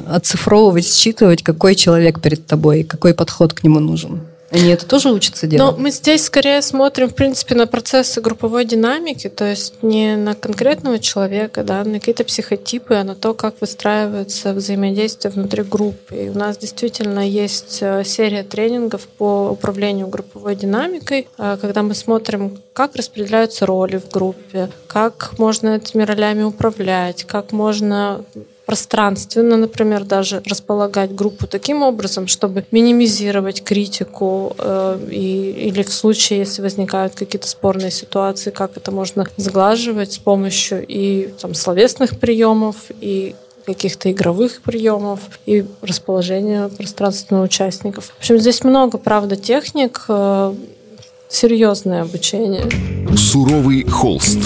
оцифровывать, 0.08 0.92
считывать, 0.92 1.42
какой 1.42 1.74
человек 1.74 2.20
перед 2.20 2.46
тобой, 2.46 2.84
какой 2.84 3.14
подход 3.14 3.52
к 3.52 3.64
нему 3.64 3.80
нужен. 3.80 4.20
Они 4.50 4.68
это 4.70 4.84
тоже 4.84 5.10
учатся 5.10 5.46
делать? 5.46 5.76
Но 5.76 5.80
мы 5.80 5.90
здесь 5.92 6.24
скорее 6.24 6.60
смотрим, 6.60 7.08
в 7.08 7.14
принципе, 7.14 7.54
на 7.54 7.66
процессы 7.66 8.20
групповой 8.20 8.64
динамики, 8.64 9.28
то 9.28 9.48
есть 9.48 9.74
не 9.82 10.16
на 10.16 10.34
конкретного 10.34 10.98
человека, 10.98 11.62
да, 11.62 11.84
на 11.84 12.00
какие-то 12.00 12.24
психотипы, 12.24 12.94
а 12.94 13.04
на 13.04 13.14
то, 13.14 13.32
как 13.32 13.60
выстраивается 13.60 14.52
взаимодействие 14.52 15.30
внутри 15.30 15.62
группы. 15.62 16.16
И 16.16 16.28
у 16.30 16.36
нас 16.36 16.58
действительно 16.58 17.20
есть 17.20 17.78
э, 17.80 18.02
серия 18.04 18.42
тренингов 18.42 19.06
по 19.06 19.50
управлению 19.50 20.08
групповой 20.08 20.56
динамикой, 20.56 21.28
э, 21.38 21.56
когда 21.60 21.82
мы 21.82 21.94
смотрим, 21.94 22.58
как 22.72 22.96
распределяются 22.96 23.66
роли 23.66 23.98
в 23.98 24.10
группе, 24.10 24.68
как 24.88 25.38
можно 25.38 25.76
этими 25.76 26.02
ролями 26.02 26.42
управлять, 26.42 27.22
как 27.22 27.52
можно 27.52 28.24
пространственно, 28.70 29.56
например, 29.56 30.04
даже 30.04 30.42
располагать 30.46 31.12
группу 31.12 31.48
таким 31.48 31.82
образом, 31.82 32.28
чтобы 32.28 32.64
минимизировать 32.70 33.64
критику 33.64 34.54
э, 34.56 35.08
и, 35.10 35.70
или 35.70 35.82
в 35.82 35.92
случае, 35.92 36.38
если 36.38 36.62
возникают 36.62 37.16
какие-то 37.16 37.48
спорные 37.48 37.90
ситуации, 37.90 38.50
как 38.50 38.76
это 38.76 38.92
можно 38.92 39.26
сглаживать 39.36 40.12
с 40.12 40.18
помощью 40.18 40.84
и 40.86 41.34
там, 41.40 41.52
словесных 41.54 42.20
приемов, 42.20 42.76
и 43.00 43.34
каких-то 43.66 44.12
игровых 44.12 44.62
приемов 44.62 45.18
и 45.46 45.64
расположения 45.82 46.68
пространственных 46.68 47.46
участников. 47.46 48.14
В 48.16 48.18
общем, 48.20 48.38
здесь 48.38 48.62
много, 48.62 48.98
правда, 48.98 49.34
техник, 49.34 50.04
э, 50.06 50.54
серьезное 51.28 52.02
обучение. 52.02 52.68
Суровый 53.16 53.82
холст. 53.82 54.38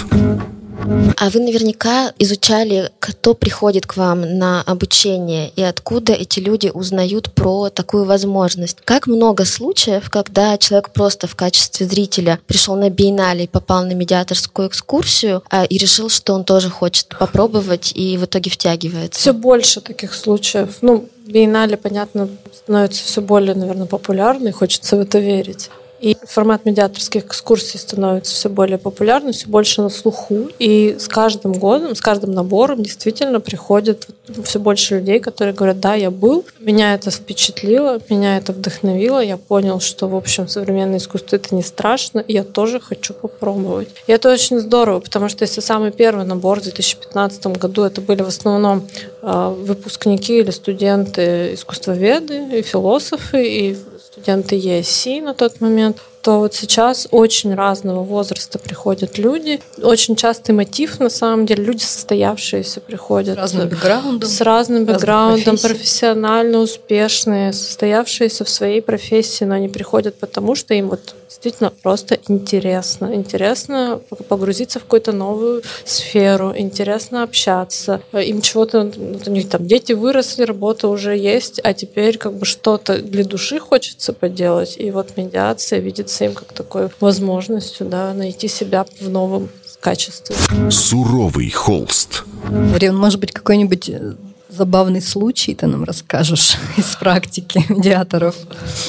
А 1.16 1.30
вы 1.30 1.40
наверняка 1.40 2.12
изучали, 2.18 2.90
кто 2.98 3.34
приходит 3.34 3.86
к 3.86 3.96
вам 3.96 4.38
на 4.38 4.62
обучение 4.62 5.50
и 5.56 5.62
откуда 5.62 6.12
эти 6.12 6.40
люди 6.40 6.70
узнают 6.72 7.32
про 7.32 7.70
такую 7.70 8.04
возможность. 8.04 8.78
Как 8.84 9.06
много 9.06 9.44
случаев, 9.44 10.10
когда 10.10 10.58
человек 10.58 10.90
просто 10.90 11.26
в 11.26 11.34
качестве 11.34 11.86
зрителя 11.86 12.38
пришел 12.46 12.76
на 12.76 12.90
биеннале 12.90 13.44
и 13.44 13.48
попал 13.48 13.84
на 13.84 13.92
медиаторскую 13.92 14.68
экскурсию 14.68 15.42
а, 15.50 15.64
и 15.64 15.78
решил, 15.78 16.10
что 16.10 16.34
он 16.34 16.44
тоже 16.44 16.68
хочет 16.68 17.08
попробовать 17.18 17.92
и 17.94 18.16
в 18.18 18.24
итоге 18.24 18.50
втягивается? 18.50 19.20
Все 19.20 19.32
больше 19.32 19.80
таких 19.80 20.14
случаев. 20.14 20.78
Ну, 20.82 21.08
биеннале, 21.26 21.76
понятно, 21.76 22.28
становится 22.52 23.02
все 23.04 23.22
более, 23.22 23.54
наверное, 23.54 23.86
популярной, 23.86 24.52
хочется 24.52 24.96
в 24.96 25.00
это 25.00 25.18
верить. 25.18 25.70
И 26.04 26.18
формат 26.22 26.66
медиаторских 26.66 27.24
экскурсий 27.24 27.80
становится 27.80 28.34
все 28.34 28.50
более 28.50 28.76
популярным, 28.76 29.32
все 29.32 29.48
больше 29.48 29.80
на 29.80 29.88
слуху. 29.88 30.50
И 30.58 30.96
с 30.98 31.08
каждым 31.08 31.54
годом, 31.54 31.94
с 31.94 32.02
каждым 32.02 32.32
набором 32.32 32.82
действительно 32.82 33.40
приходит 33.40 34.06
все 34.44 34.60
больше 34.60 34.96
людей, 34.96 35.18
которые 35.18 35.54
говорят, 35.54 35.80
да, 35.80 35.94
я 35.94 36.10
был, 36.10 36.44
меня 36.60 36.92
это 36.92 37.10
впечатлило, 37.10 38.00
меня 38.10 38.36
это 38.36 38.52
вдохновило, 38.52 39.24
я 39.24 39.38
понял, 39.38 39.80
что, 39.80 40.06
в 40.06 40.14
общем, 40.14 40.46
современное 40.46 40.98
искусство 40.98 41.36
это 41.36 41.54
не 41.54 41.62
страшно, 41.62 42.18
и 42.18 42.34
я 42.34 42.44
тоже 42.44 42.80
хочу 42.80 43.14
попробовать. 43.14 43.88
И 44.06 44.12
это 44.12 44.30
очень 44.30 44.60
здорово, 44.60 45.00
потому 45.00 45.30
что 45.30 45.44
если 45.44 45.62
самый 45.62 45.90
первый 45.90 46.26
набор 46.26 46.60
в 46.60 46.64
2015 46.64 47.46
году 47.46 47.82
это 47.82 48.02
были 48.02 48.20
в 48.20 48.28
основном 48.28 48.86
а, 49.22 49.48
выпускники 49.48 50.40
или 50.40 50.50
студенты 50.50 51.54
искусствоведы 51.54 52.58
и 52.58 52.60
философы, 52.60 53.48
и 53.48 53.76
студенты 54.14 54.54
ЕСИ 54.54 55.20
на 55.20 55.34
тот 55.34 55.60
момент, 55.60 55.96
то 56.24 56.38
вот 56.38 56.54
сейчас 56.54 57.06
очень 57.10 57.54
разного 57.54 58.02
возраста 58.02 58.58
приходят 58.58 59.18
люди. 59.18 59.60
Очень 59.82 60.16
частый 60.16 60.54
мотив, 60.54 60.98
на 60.98 61.10
самом 61.10 61.44
деле, 61.44 61.62
люди 61.64 61.82
состоявшиеся 61.82 62.80
приходят. 62.80 63.34
С 63.34 63.38
разным 63.38 63.68
бэкграундом. 63.68 64.28
С 64.30 64.40
разным 64.40 64.84
бэкграундом, 64.86 65.58
профессионально 65.58 66.60
успешные, 66.60 67.52
состоявшиеся 67.52 68.44
в 68.46 68.48
своей 68.48 68.80
профессии, 68.80 69.44
но 69.44 69.56
они 69.56 69.68
приходят 69.68 70.14
потому, 70.18 70.54
что 70.54 70.72
им 70.72 70.88
вот 70.88 71.14
действительно 71.28 71.70
просто 71.82 72.18
интересно. 72.28 73.14
Интересно 73.14 74.00
погрузиться 74.28 74.78
в 74.78 74.84
какую-то 74.84 75.12
новую 75.12 75.62
сферу, 75.84 76.54
интересно 76.56 77.22
общаться. 77.22 78.00
Им 78.12 78.40
чего-то, 78.40 78.90
у 79.26 79.30
них 79.30 79.48
там 79.50 79.66
дети 79.66 79.92
выросли, 79.92 80.44
работа 80.44 80.88
уже 80.88 81.16
есть, 81.16 81.60
а 81.62 81.74
теперь 81.74 82.16
как 82.16 82.34
бы 82.34 82.46
что-то 82.46 82.98
для 82.98 83.24
души 83.24 83.58
хочется 83.58 84.12
поделать. 84.12 84.76
И 84.78 84.90
вот 84.90 85.16
медиация 85.16 85.80
видится 86.14 86.24
им 86.24 86.34
как 86.34 86.52
такой 86.52 86.88
возможностью 87.00 87.86
да, 87.86 88.14
найти 88.14 88.48
себя 88.48 88.86
в 89.00 89.08
новом 89.08 89.48
качестве. 89.80 90.36
Суровый 90.70 91.50
холст. 91.50 92.24
Марин, 92.48 92.96
может 92.96 93.20
быть, 93.20 93.32
какой-нибудь 93.32 93.88
э, 93.90 94.14
забавный 94.56 95.02
случай 95.02 95.54
ты 95.54 95.66
нам 95.66 95.84
расскажешь 95.84 96.56
из 96.76 96.96
практики 96.96 97.64
медиаторов? 97.68 98.36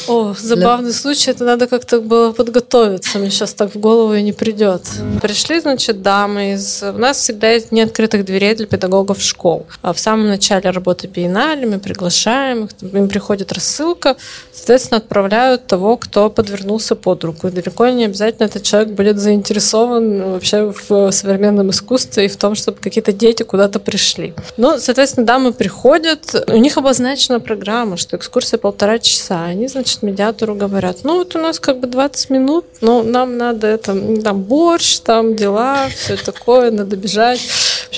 О, 0.07 0.33
забавный 0.39 0.91
Для... 0.91 0.99
случай, 0.99 1.31
это 1.31 1.43
надо 1.43 1.67
как-то 1.67 2.01
было 2.01 2.31
подготовиться, 2.31 3.19
мне 3.19 3.29
сейчас 3.29 3.53
так 3.53 3.73
в 3.73 3.79
голову 3.79 4.13
и 4.13 4.21
не 4.21 4.33
придет. 4.33 4.83
Пришли, 5.21 5.59
значит, 5.59 6.01
дамы 6.01 6.53
из... 6.53 6.83
У 6.83 6.97
нас 6.97 7.17
всегда 7.17 7.51
есть 7.51 7.69
дни 7.69 7.81
открытых 7.81 8.25
дверей 8.25 8.55
для 8.55 8.67
педагогов 8.67 9.21
школ. 9.21 9.65
А 9.81 9.93
в 9.93 9.99
самом 9.99 10.27
начале 10.27 10.69
работы 10.69 11.07
биеннале 11.07 11.65
мы 11.65 11.79
приглашаем 11.79 12.65
их, 12.65 12.71
им 12.81 13.09
приходит 13.09 13.51
рассылка, 13.51 14.15
соответственно, 14.51 14.97
отправляют 14.97 15.67
того, 15.67 15.97
кто 15.97 16.29
подвернулся 16.29 16.95
под 16.95 17.23
руку. 17.23 17.47
И 17.47 17.51
далеко 17.51 17.87
не 17.89 18.05
обязательно 18.05 18.45
этот 18.45 18.63
человек 18.63 18.89
будет 18.89 19.17
заинтересован 19.19 20.31
вообще 20.31 20.73
в 20.89 21.11
современном 21.11 21.69
искусстве 21.69 22.25
и 22.25 22.27
в 22.27 22.37
том, 22.37 22.55
чтобы 22.55 22.77
какие-то 22.79 23.11
дети 23.11 23.43
куда-то 23.43 23.79
пришли. 23.79 24.33
Ну, 24.57 24.77
соответственно, 24.79 25.25
дамы 25.25 25.53
приходят, 25.55 26.35
у 26.47 26.57
них 26.57 26.77
обозначена 26.77 27.39
программа, 27.39 27.97
что 27.97 28.17
экскурсия 28.17 28.59
полтора 28.59 28.99
часа. 28.99 29.45
Они, 29.45 29.67
значит, 29.67 30.03
медиатору 30.03 30.55
говорят, 30.55 30.99
ну 31.03 31.17
вот 31.17 31.35
у 31.35 31.39
нас 31.39 31.59
как 31.59 31.79
бы 31.79 31.87
20 31.87 32.29
минут, 32.29 32.65
но 32.81 33.03
нам 33.03 33.37
надо 33.37 33.67
это, 33.67 33.93
там 34.21 34.41
борщ, 34.43 34.99
там 34.99 35.35
дела, 35.35 35.87
все 35.89 36.17
такое, 36.17 36.71
надо 36.71 36.95
бежать. 36.95 37.41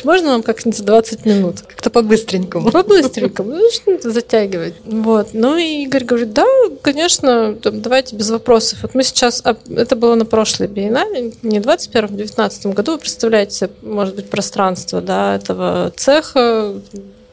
Можно 0.03 0.33
нам 0.33 0.43
как-нибудь 0.43 0.77
за 0.77 0.83
20 0.83 1.25
минут? 1.25 1.61
Как-то 1.61 1.89
по-быстренькому. 1.89 2.71
По-быстренькому. 2.71 3.55
Ну, 3.55 3.71
что 3.71 4.11
затягивать? 4.11 4.75
Вот. 4.85 5.29
Ну 5.33 5.57
и 5.57 5.83
Игорь 5.83 6.03
говорит, 6.03 6.33
да, 6.33 6.45
конечно, 6.81 7.55
там, 7.55 7.81
давайте 7.81 8.15
без 8.15 8.29
вопросов. 8.29 8.79
Вот 8.83 8.93
мы 8.95 9.03
сейчас, 9.03 9.43
это 9.69 9.95
было 9.95 10.15
на 10.15 10.25
прошлой 10.25 10.67
биеннале, 10.67 11.33
не 11.41 11.59
21 11.59 12.03
а 12.03 12.07
в 12.07 12.15
19 12.15 12.67
году, 12.67 12.93
вы 12.93 12.97
представляете, 12.99 13.69
может 13.81 14.15
быть, 14.15 14.29
пространство, 14.29 15.01
да, 15.01 15.35
этого 15.35 15.91
цеха, 15.95 16.75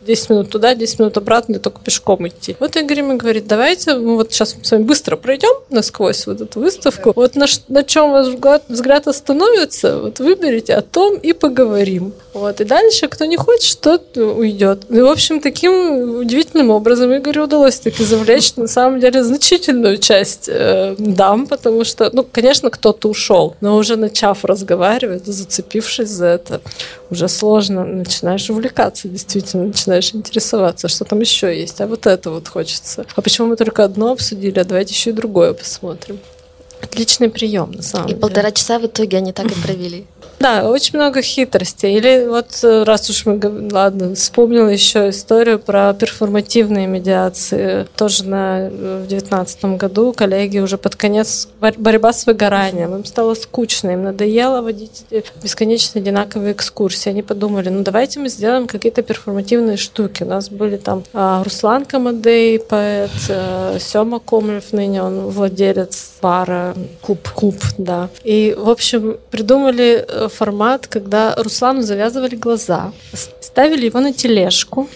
10 0.04 0.30
минут 0.30 0.50
туда, 0.50 0.74
10 0.74 0.98
минут 0.98 1.16
обратно, 1.16 1.54
и 1.54 1.58
только 1.58 1.80
пешком 1.80 2.26
идти. 2.28 2.56
Вот 2.60 2.76
Игорь 2.76 2.98
ему 2.98 3.16
говорит, 3.16 3.46
давайте 3.46 3.94
мы 3.94 4.16
вот 4.16 4.32
сейчас 4.32 4.56
с 4.60 4.70
вами 4.70 4.84
быстро 4.84 5.16
пройдем 5.16 5.54
насквозь 5.70 6.26
вот 6.26 6.40
эту 6.40 6.60
выставку. 6.60 7.12
Вот 7.14 7.34
на, 7.34 7.46
на 7.68 7.82
чем 7.82 8.12
ваш 8.12 8.26
взгляд, 8.68 9.08
остановится, 9.08 9.98
вот 9.98 10.18
выберите 10.18 10.74
о 10.74 10.82
том 10.82 11.16
и 11.16 11.32
поговорим. 11.32 12.12
Вот. 12.32 12.60
И 12.60 12.64
дальше, 12.64 13.08
кто 13.08 13.24
не 13.24 13.36
хочет, 13.36 13.80
тот 13.80 14.16
уйдет. 14.16 14.82
Ну, 14.88 14.98
и, 14.98 15.02
в 15.02 15.08
общем, 15.08 15.40
таким 15.40 16.18
удивительным 16.18 16.70
образом 16.70 17.14
Игорю 17.16 17.44
удалось 17.44 17.78
таки 17.78 18.04
завлечь, 18.04 18.56
на 18.56 18.66
самом 18.66 19.00
деле, 19.00 19.22
значительную 19.22 19.98
часть 19.98 20.48
э, 20.48 20.96
дам, 20.98 21.46
потому 21.46 21.84
что, 21.84 22.10
ну, 22.12 22.26
конечно, 22.30 22.70
кто-то 22.70 23.08
ушел, 23.08 23.54
но 23.60 23.76
уже 23.76 23.96
начав 23.96 24.44
разговаривать, 24.44 25.26
зацепившись 25.26 26.08
за 26.08 26.26
это, 26.26 26.60
уже 27.10 27.28
сложно, 27.28 27.84
начинаешь 27.84 28.50
увлекаться, 28.50 29.08
действительно, 29.08 29.66
начинаешь 29.66 29.93
интересоваться, 30.14 30.88
что 30.88 31.04
там 31.04 31.20
еще 31.20 31.56
есть, 31.56 31.80
а 31.80 31.86
вот 31.86 32.06
это 32.06 32.30
вот 32.30 32.48
хочется. 32.48 33.06
А 33.14 33.22
почему 33.22 33.48
мы 33.48 33.56
только 33.56 33.84
одно 33.84 34.12
обсудили, 34.12 34.58
а 34.58 34.64
давайте 34.64 34.94
еще 34.94 35.10
и 35.10 35.12
другое 35.12 35.52
посмотрим. 35.52 36.18
Отличный 36.84 37.30
прием, 37.30 37.72
на 37.72 37.82
самом 37.82 38.06
и 38.06 38.08
деле. 38.10 38.18
И 38.18 38.20
полтора 38.20 38.50
часа 38.52 38.78
в 38.78 38.86
итоге 38.86 39.18
они 39.18 39.32
так 39.32 39.46
и 39.46 39.54
провели. 39.62 40.06
Да, 40.38 40.68
очень 40.68 40.98
много 40.98 41.22
хитростей. 41.22 41.96
Или 41.96 42.26
вот 42.28 42.58
э, 42.62 42.82
раз 42.82 43.08
уж 43.08 43.24
мы, 43.24 43.40
ладно, 43.72 44.14
вспомнила 44.14 44.68
еще 44.68 45.08
историю 45.08 45.58
про 45.58 45.94
перформативные 45.94 46.86
медиации. 46.86 47.86
Тоже 47.96 48.24
на, 48.24 48.68
э, 48.68 49.02
в 49.04 49.06
девятнадцатом 49.06 49.78
году 49.78 50.12
коллеги 50.12 50.58
уже 50.58 50.76
под 50.76 50.96
конец 50.96 51.48
борьба 51.60 52.12
с 52.12 52.26
выгоранием. 52.26 52.94
Им 52.94 53.04
стало 53.04 53.34
скучно, 53.34 53.90
им 53.90 54.04
надоело 54.04 54.60
водить 54.60 55.06
бесконечно 55.42 56.00
одинаковые 56.00 56.52
экскурсии. 56.52 57.08
Они 57.08 57.22
подумали, 57.22 57.68
ну 57.68 57.82
давайте 57.82 58.20
мы 58.20 58.28
сделаем 58.28 58.66
какие-то 58.66 59.02
перформативные 59.02 59.76
штуки. 59.76 60.24
У 60.24 60.26
нас 60.26 60.50
были 60.50 60.76
там 60.76 61.04
а, 61.14 61.42
Руслан 61.42 61.86
Камадей, 61.86 62.58
поэт, 62.58 63.10
а, 63.30 63.78
Сема 63.78 64.18
Комлев, 64.18 64.72
ныне 64.72 65.02
он 65.02 65.28
владелец 65.28 66.12
бара 66.20 66.73
Куб. 67.00 67.28
Куб, 67.30 67.56
да. 67.78 68.08
И, 68.24 68.54
в 68.56 68.68
общем, 68.68 69.18
придумали 69.30 70.06
формат, 70.28 70.86
когда 70.86 71.34
Руслану 71.36 71.82
завязывали 71.82 72.36
глаза, 72.36 72.92
ставили 73.40 73.86
его 73.86 74.00
на 74.00 74.12
тележку, 74.12 74.88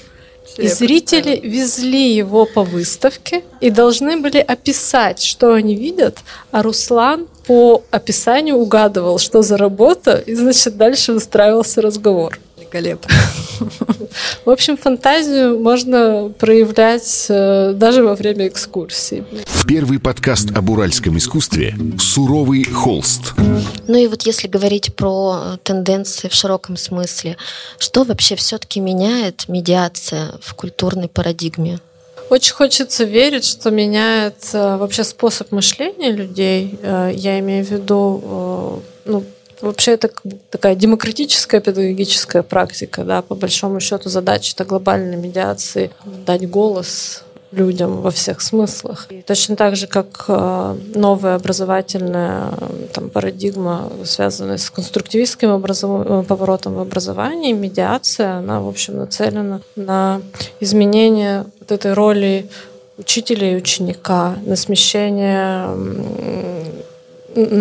и 0.57 0.66
зрители 0.66 1.39
везли 1.43 2.14
его 2.14 2.47
по 2.47 2.62
выставке 2.62 3.45
и 3.61 3.70
должны 3.70 4.16
были 4.16 4.39
описать, 4.39 5.22
что 5.22 5.53
они 5.53 5.74
видят, 5.74 6.18
а 6.51 6.62
Руслан 6.62 7.26
по 7.47 7.85
описанию 7.91 8.57
угадывал, 8.57 9.18
что 9.18 9.43
за 9.43 9.57
работа, 9.57 10.16
и, 10.16 10.35
значит, 10.35 10.76
дальше 10.76 11.12
выстраивался 11.12 11.81
разговор 11.81 12.39
великолепно. 12.69 13.14
В 14.45 14.51
общем, 14.51 14.77
фантазию 14.77 15.59
можно 15.59 16.33
проявлять 16.39 17.27
э, 17.29 17.73
даже 17.75 18.03
во 18.03 18.14
время 18.14 18.49
экскурсии. 18.49 19.25
Первый 19.66 19.99
подкаст 19.99 20.51
об 20.57 20.71
уральском 20.71 21.16
искусстве 21.19 21.75
«Суровый 21.99 22.64
холст». 22.64 23.35
Ну 23.87 23.97
и 23.99 24.07
вот 24.07 24.23
если 24.23 24.49
говорить 24.49 24.95
про 24.95 25.59
тенденции 25.62 26.29
в 26.29 26.35
широком 26.35 26.77
смысле, 26.77 27.37
что 27.79 28.05
вообще 28.05 28.37
все-таки 28.37 28.81
меняет 28.81 29.49
медиация 29.49 30.33
в 30.41 30.55
культурной 30.55 31.09
парадигме? 31.09 31.81
Очень 32.31 32.55
хочется 32.55 33.05
верить, 33.05 33.45
что 33.45 33.71
меняется 33.71 34.77
вообще 34.79 35.05
способ 35.05 35.51
мышления 35.53 36.12
людей. 36.12 36.79
Э, 36.83 37.11
я 37.14 37.39
имею 37.41 37.64
в 37.64 37.71
виду 37.71 38.23
э, 38.25 39.11
ну, 39.11 39.25
Вообще 39.61 39.93
это 39.93 40.11
такая 40.51 40.75
демократическая 40.75 41.61
педагогическая 41.61 42.43
практика, 42.43 43.05
да, 43.05 43.23
по 43.23 43.35
большому 43.35 43.81
счету 43.81 44.09
задача 44.09 44.53
это 44.55 44.65
глобальной 44.65 45.17
медиации, 45.17 45.91
дать 46.05 46.49
голос 46.49 47.25
людям 47.51 48.03
во 48.03 48.11
всех 48.11 48.41
смыслах. 48.41 49.07
И 49.11 49.23
точно 49.23 49.57
так 49.57 49.75
же, 49.75 49.87
как 49.87 50.27
э, 50.29 50.77
новая 50.95 51.37
образовательная 51.37 52.53
там, 52.93 53.09
парадигма, 53.09 53.91
связанная 54.05 54.59
с 54.59 54.71
конструктивистским 54.71 55.51
образов... 55.51 56.27
поворотом 56.27 56.75
в 56.75 56.81
образовании, 56.81 57.53
медиация, 57.53 58.35
она, 58.35 58.61
в 58.61 58.69
общем, 58.69 58.99
нацелена 58.99 59.61
на 59.77 60.21
изменение 60.61 61.47
вот 61.61 61.73
этой 61.73 61.95
роли 61.95 62.51
учителя 62.99 63.53
и 63.53 63.57
ученика, 63.57 64.37
на 64.45 64.57
смещение 64.57 65.71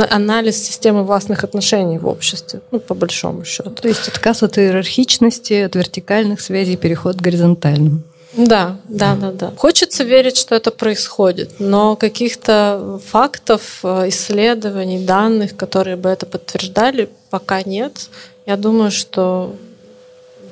анализ 0.10 0.64
системы 0.64 1.04
властных 1.04 1.44
отношений 1.44 1.98
в 1.98 2.08
обществе, 2.08 2.62
ну, 2.72 2.80
по 2.80 2.94
большому 2.94 3.46
счету. 3.46 3.70
То 3.70 3.88
есть 3.88 4.08
отказ 4.08 4.44
от 4.44 4.58
иерархичности, 4.58 5.54
от 5.54 5.76
вертикальных 5.76 6.42
связей, 6.42 6.78
переход 6.78 7.18
к 7.18 7.22
горизонтальным. 7.22 8.04
Да, 8.38 8.78
да, 8.88 9.16
да, 9.16 9.32
да. 9.32 9.54
Хочется 9.58 10.04
верить, 10.04 10.38
что 10.38 10.56
это 10.56 10.70
происходит, 10.70 11.60
но 11.60 11.96
каких-то 11.96 13.00
фактов, 13.06 13.80
э, 13.84 14.10
исследований, 14.10 15.04
данных, 15.04 15.56
которые 15.56 15.96
бы 15.96 16.10
это 16.10 16.26
подтверждали, 16.26 17.10
пока 17.32 17.64
нет. 17.64 18.10
Я 18.46 18.58
думаю, 18.58 18.92
что 18.92 19.56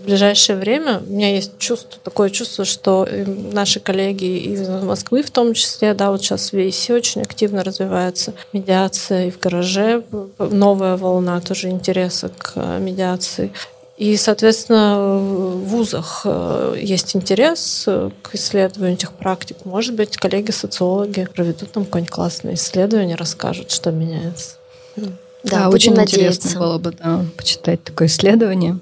в 0.05 0.07
ближайшее 0.07 0.55
время 0.55 0.99
у 0.99 1.11
меня 1.11 1.33
есть 1.33 1.57
чувство, 1.57 1.99
такое 2.03 2.29
чувство, 2.29 2.63
что 2.63 3.07
наши 3.51 3.79
коллеги 3.79 4.37
из 4.37 4.69
Москвы 4.69 5.23
в 5.23 5.31
том 5.31 5.55
числе, 5.55 5.95
да, 5.95 6.11
вот 6.11 6.21
сейчас 6.21 6.51
в 6.51 6.53
ВИСе 6.53 6.93
очень 6.93 7.23
активно 7.23 7.63
развивается 7.63 8.35
медиация 8.53 9.27
и 9.27 9.31
в 9.31 9.39
гараже 9.39 10.03
новая 10.37 10.95
волна 10.95 11.41
тоже 11.41 11.69
интереса 11.69 12.29
к 12.37 12.51
э, 12.53 12.77
медиации. 12.79 13.51
И, 13.97 14.15
соответственно, 14.15 15.17
в 15.17 15.63
вузах 15.69 16.21
э, 16.25 16.77
есть 16.79 17.15
интерес 17.15 17.85
э, 17.87 18.11
к 18.21 18.35
исследованию 18.35 18.97
этих 18.97 19.11
практик. 19.13 19.57
Может 19.63 19.95
быть, 19.95 20.17
коллеги-социологи 20.17 21.27
проведут 21.33 21.71
там 21.71 21.85
какое-нибудь 21.85 22.13
классное 22.13 22.53
исследование, 22.53 23.15
расскажут, 23.15 23.71
что 23.71 23.89
меняется. 23.89 24.57
Да, 24.95 25.07
да 25.43 25.69
очень 25.69 25.95
надеяться. 25.95 26.41
интересно 26.41 26.59
было 26.59 26.77
бы 26.77 26.91
да, 26.91 27.25
почитать 27.37 27.83
такое 27.83 28.07
исследование. 28.07 28.77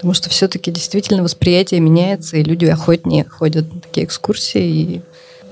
Потому 0.00 0.14
что 0.14 0.30
все-таки 0.30 0.70
действительно 0.70 1.22
восприятие 1.22 1.80
меняется, 1.80 2.38
и 2.38 2.42
люди 2.42 2.64
охотнее 2.64 3.26
ходят 3.28 3.70
на 3.70 3.80
такие 3.82 4.06
экскурсии 4.06 4.62
и 4.62 5.00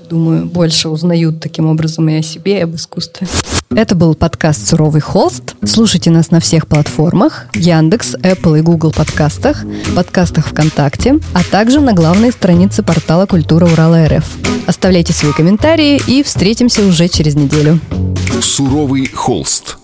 думаю, 0.08 0.46
больше 0.46 0.88
узнают 0.88 1.38
таким 1.38 1.66
образом 1.66 2.08
и 2.08 2.14
о 2.14 2.22
себе, 2.22 2.60
и 2.60 2.62
об 2.62 2.74
искусстве. 2.74 3.28
Это 3.68 3.94
был 3.94 4.14
подкаст 4.14 4.66
«Суровый 4.66 5.02
холст». 5.02 5.54
Слушайте 5.66 6.10
нас 6.10 6.30
на 6.30 6.40
всех 6.40 6.66
платформах 6.66 7.44
Яндекс, 7.56 8.14
Apple 8.14 8.60
и 8.60 8.62
Google 8.62 8.90
подкастах, 8.90 9.66
подкастах 9.94 10.46
ВКонтакте, 10.46 11.18
а 11.34 11.44
также 11.44 11.80
на 11.80 11.92
главной 11.92 12.32
странице 12.32 12.82
портала 12.82 13.26
«Культура 13.26 13.66
Урала 13.66 14.08
РФ». 14.08 14.24
Оставляйте 14.66 15.12
свои 15.12 15.32
комментарии 15.34 16.00
и 16.06 16.22
встретимся 16.22 16.86
уже 16.86 17.08
через 17.08 17.34
неделю. 17.34 17.80
«Суровый 18.40 19.08
холст» 19.08 19.76